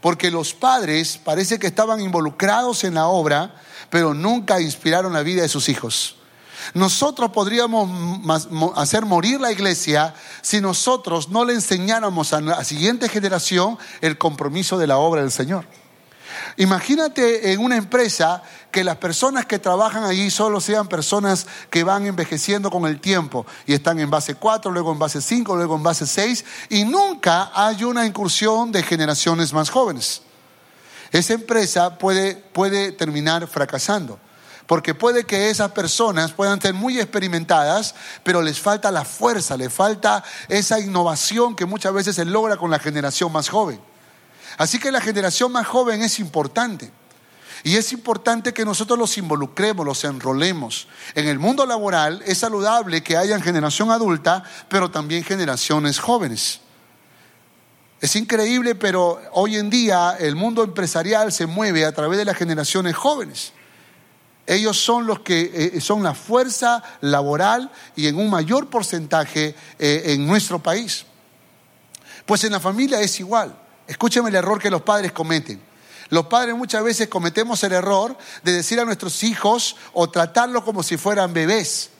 [0.00, 3.56] Porque los padres parece que estaban involucrados en la obra,
[3.90, 6.14] pero nunca inspiraron la vida de sus hijos.
[6.72, 7.90] Nosotros podríamos
[8.76, 14.78] hacer morir la iglesia si nosotros no le enseñáramos a la siguiente generación el compromiso
[14.78, 15.64] de la obra del Señor.
[16.56, 22.06] Imagínate en una empresa que las personas que trabajan allí solo sean personas que van
[22.06, 25.82] envejeciendo con el tiempo y están en base 4, luego en base 5, luego en
[25.82, 30.22] base 6 y nunca hay una incursión de generaciones más jóvenes.
[31.10, 34.18] Esa empresa puede, puede terminar fracasando.
[34.66, 39.72] Porque puede que esas personas puedan ser muy experimentadas, pero les falta la fuerza, les
[39.72, 43.80] falta esa innovación que muchas veces se logra con la generación más joven.
[44.58, 46.90] Así que la generación más joven es importante.
[47.64, 50.88] Y es importante que nosotros los involucremos, los enrolemos.
[51.14, 56.60] En el mundo laboral es saludable que haya generación adulta, pero también generaciones jóvenes.
[58.00, 62.36] Es increíble, pero hoy en día el mundo empresarial se mueve a través de las
[62.36, 63.52] generaciones jóvenes.
[64.44, 70.02] Ellos son los que eh, son la fuerza laboral y en un mayor porcentaje eh,
[70.06, 71.06] en nuestro país.
[72.26, 73.56] Pues en la familia es igual.
[73.92, 75.62] Escúcheme el error que los padres cometen.
[76.08, 80.82] Los padres muchas veces cometemos el error de decir a nuestros hijos o tratarlos como
[80.82, 81.90] si fueran bebés.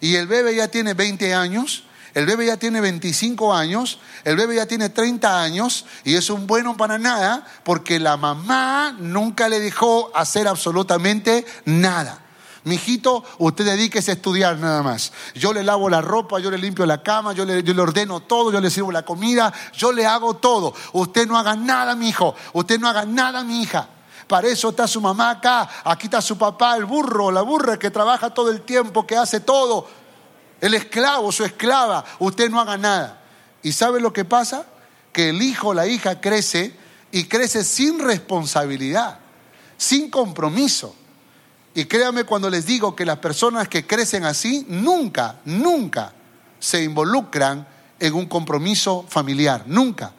[0.00, 1.84] Y el bebé ya tiene 20 años
[2.14, 6.46] el bebé ya tiene 25 años, el bebé ya tiene 30 años y es un
[6.46, 12.18] bueno para nada porque la mamá nunca le dejó hacer absolutamente nada.
[12.64, 15.12] Mijito, usted dedíquese a estudiar nada más.
[15.34, 18.20] Yo le lavo la ropa, yo le limpio la cama, yo le, yo le ordeno
[18.20, 20.72] todo, yo le sirvo la comida, yo le hago todo.
[20.92, 22.34] Usted no haga nada, mi hijo.
[22.52, 23.88] Usted no haga nada, mi hija.
[24.28, 25.68] Para eso está su mamá acá.
[25.84, 29.40] Aquí está su papá, el burro, la burra que trabaja todo el tiempo, que hace
[29.40, 29.88] todo
[30.62, 33.20] el esclavo, su esclava, usted no haga nada.
[33.64, 34.64] ¿Y sabe lo que pasa?
[35.12, 36.74] Que el hijo la hija crece
[37.10, 39.18] y crece sin responsabilidad,
[39.76, 40.94] sin compromiso.
[41.74, 46.12] Y créame cuando les digo que las personas que crecen así nunca, nunca
[46.58, 47.66] se involucran
[47.98, 50.12] en un compromiso familiar, nunca.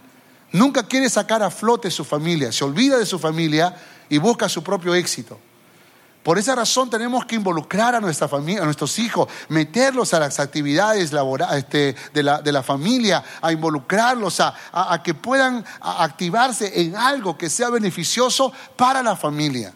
[0.51, 3.75] Nunca quiere sacar a flote su familia, se olvida de su familia
[4.09, 5.39] y busca su propio éxito.
[6.23, 10.39] Por esa razón tenemos que involucrar a nuestra familia, a nuestros hijos, meterlos a las
[10.39, 11.11] actividades
[11.53, 17.69] este, de, la, familia, a involucrarlos, a, a que puedan activarse en algo que sea
[17.69, 19.73] beneficioso para la familia.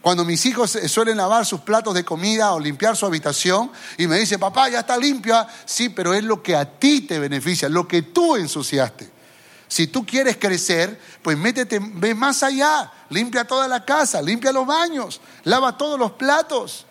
[0.00, 4.18] Cuando mis hijos suelen lavar sus platos de comida o limpiar su habitación y me
[4.18, 7.86] dicen, papá, ya está limpia, sí, pero es lo que a ti te beneficia, lo
[7.86, 9.10] que tú ensuciaste.
[9.68, 14.66] Si tú quieres crecer, pues métete, ve más allá, limpia toda la casa, limpia los
[14.66, 16.86] baños, lava todos los platos.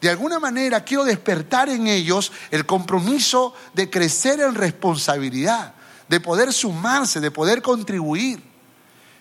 [0.00, 5.74] De alguna manera quiero despertar en ellos el compromiso de crecer en responsabilidad,
[6.08, 8.42] de poder sumarse, de poder contribuir.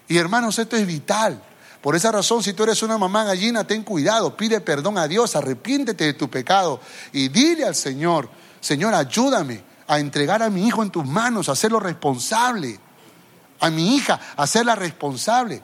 [0.08, 1.42] Y hermanos, esto es vital.
[1.82, 5.36] Por esa razón, si tú eres una mamá gallina, ten cuidado, pide perdón a Dios,
[5.36, 6.80] arrepiéntete de tu pecado
[7.12, 8.30] y dile al Señor,
[8.60, 12.80] Señor, ayúdame a entregar a mi hijo en tus manos, a hacerlo responsable.
[13.60, 15.62] A mi hija, a hacerla responsable.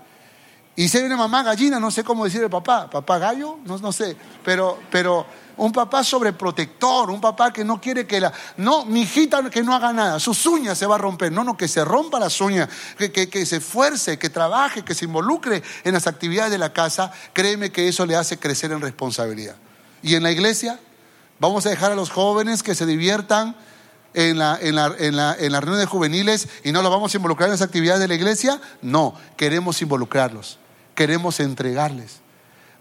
[0.76, 3.92] Y si hay una mamá gallina, no sé cómo decirle papá, papá gallo, no, no
[3.92, 5.26] sé, pero, pero
[5.58, 8.32] un papá sobreprotector, un papá que no quiere que la...
[8.58, 11.58] No, mi hijita que no haga nada, sus uñas se va a romper, no, no,
[11.58, 15.94] que se rompa las uñas, que, que, se esfuerce, que trabaje, que se involucre en
[15.94, 19.56] las actividades de la casa, créeme que eso le hace crecer en responsabilidad.
[20.04, 20.80] Y en la iglesia,
[21.40, 23.56] vamos a dejar a los jóvenes que se diviertan,
[24.14, 27.52] en la, en, la, en, la, en juveniles y no los vamos a involucrar en
[27.52, 28.60] las actividades de la iglesia?
[28.82, 30.58] No, queremos involucrarlos,
[30.96, 32.22] queremos entregarles.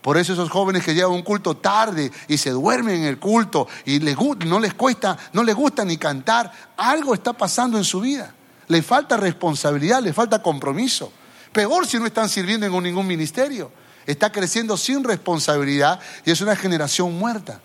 [0.07, 3.66] Por eso esos jóvenes que llevan un culto tarde y se duermen en el culto
[3.84, 7.98] y les, no les cuesta, no les gusta ni cantar, algo está pasando en su
[7.98, 8.32] vida.
[8.68, 11.12] Le falta responsabilidad, le falta compromiso.
[11.50, 13.72] Peor si no están sirviendo en ningún ministerio.
[14.07, 17.61] Está creciendo sin responsabilidad y es una generación muerta.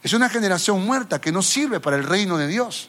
[0.00, 2.88] Es una generación muerta que no sirve para el reino de Dios.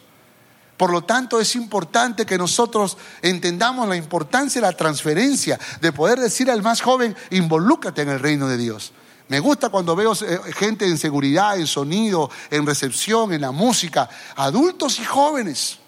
[0.76, 6.18] Por lo tanto, es importante que nosotros entendamos la importancia de la transferencia, de poder
[6.20, 8.92] decir al más joven, involúcrate en el reino de Dios.
[9.28, 14.08] Me gusta cuando veo eh, gente en seguridad, en sonido, en recepción, en la música,
[14.36, 15.78] adultos y jóvenes.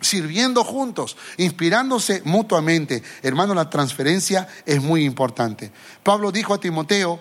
[0.00, 3.02] sirviendo juntos, inspirándose mutuamente.
[3.22, 5.72] Hermano, la transferencia es muy importante.
[6.02, 7.18] Pablo dijo a Timoteo,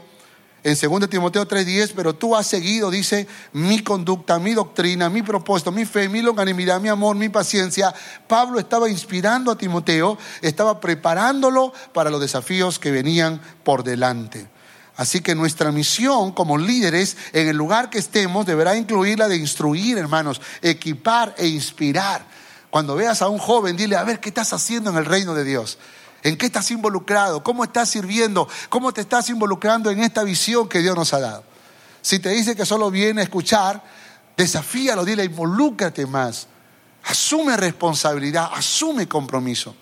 [0.64, 5.72] en 2 Timoteo 3:10, pero tú has seguido, dice, mi conducta, mi doctrina, mi propósito,
[5.72, 7.94] mi fe, mi longanimidad, mi amor, mi paciencia.
[8.28, 14.48] Pablo estaba inspirando a Timoteo, estaba preparándolo para los desafíos que venían por delante.
[14.96, 19.38] Así que nuestra misión como líderes en el lugar que estemos deberá incluir la de
[19.38, 22.26] instruir, hermanos, equipar e inspirar.
[22.70, 25.44] Cuando veas a un joven, dile, a ver, ¿qué estás haciendo en el reino de
[25.44, 25.78] Dios?
[26.24, 27.44] ¿En qué estás involucrado?
[27.44, 28.48] ¿Cómo estás sirviendo?
[28.70, 31.44] ¿Cómo te estás involucrando en esta visión que Dios nos ha dado?
[32.02, 33.84] Si te dice que solo viene a escuchar,
[34.38, 36.48] desafíalo, dile, involúcrate más.
[37.04, 39.76] Asume responsabilidad, asume compromiso.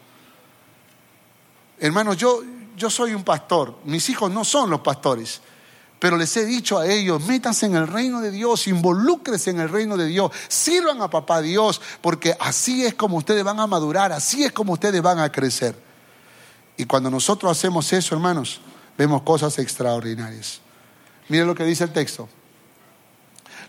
[1.80, 2.42] Hermanos, yo,
[2.76, 5.42] yo soy un pastor, mis hijos no son los pastores,
[6.00, 9.70] pero les he dicho a ellos, métanse en el reino de Dios, involúcrense en el
[9.70, 14.12] reino de Dios, sirvan a papá Dios, porque así es como ustedes van a madurar,
[14.12, 15.91] así es como ustedes van a crecer.
[16.82, 18.60] Y cuando nosotros hacemos eso, hermanos,
[18.98, 20.62] vemos cosas extraordinarias.
[21.30, 22.28] Miren lo que dice el texto.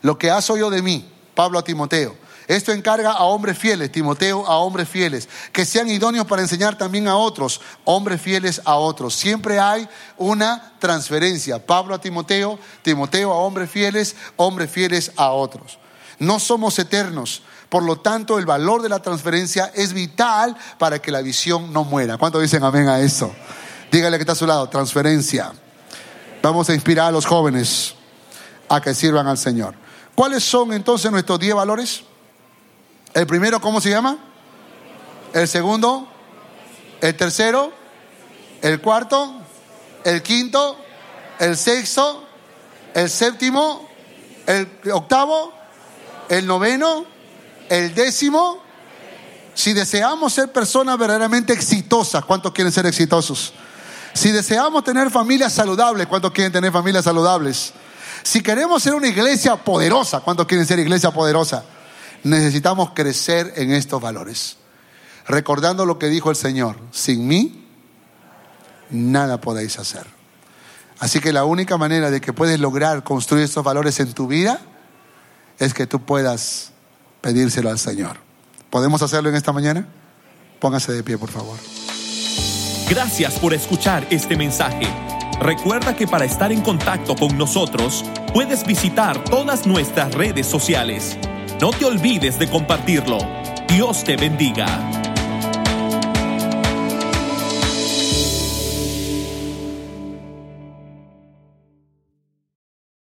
[0.00, 2.16] Lo que has oído de mí, Pablo a Timoteo.
[2.48, 7.06] Esto encarga a hombres fieles, Timoteo a hombres fieles, que sean idóneos para enseñar también
[7.06, 9.14] a otros, hombres fieles a otros.
[9.14, 9.86] Siempre hay
[10.16, 11.58] una transferencia.
[11.66, 15.76] Pablo a Timoteo, Timoteo a hombres fieles, hombres fieles a otros.
[16.18, 17.42] No somos eternos,
[17.72, 21.84] por lo tanto, el valor de la transferencia es vital para que la visión no
[21.84, 22.18] muera.
[22.18, 23.34] ¿Cuántos dicen amén a eso?
[23.90, 25.54] Dígale que está a su lado, transferencia.
[26.42, 27.94] Vamos a inspirar a los jóvenes
[28.68, 29.74] a que sirvan al Señor.
[30.14, 32.02] ¿Cuáles son entonces nuestros 10 valores?
[33.14, 34.18] El primero, ¿cómo se llama?
[35.32, 36.06] El segundo,
[37.00, 37.72] el tercero,
[38.60, 39.32] el cuarto,
[40.04, 40.76] el quinto,
[41.38, 42.22] el sexto,
[42.92, 43.88] el séptimo,
[44.46, 45.54] el octavo,
[46.28, 47.06] el noveno,
[47.68, 48.62] el décimo,
[49.54, 53.52] si deseamos ser personas verdaderamente exitosas, ¿cuántos quieren ser exitosos?
[54.14, 57.72] Si deseamos tener familias saludables, ¿cuántos quieren tener familias saludables?
[58.22, 61.64] Si queremos ser una iglesia poderosa, ¿cuántos quieren ser iglesia poderosa?
[62.22, 64.56] Necesitamos crecer en estos valores.
[65.26, 67.66] Recordando lo que dijo el Señor, sin mí
[68.90, 70.06] nada podéis hacer.
[70.98, 74.60] Así que la única manera de que puedes lograr construir estos valores en tu vida
[75.58, 76.71] es que tú puedas
[77.22, 78.18] pedírselo al Señor.
[78.68, 79.86] ¿Podemos hacerlo en esta mañana?
[80.60, 81.56] Póngase de pie, por favor.
[82.88, 84.86] Gracias por escuchar este mensaje.
[85.40, 91.16] Recuerda que para estar en contacto con nosotros, puedes visitar todas nuestras redes sociales.
[91.60, 93.18] No te olvides de compartirlo.
[93.68, 95.11] Dios te bendiga.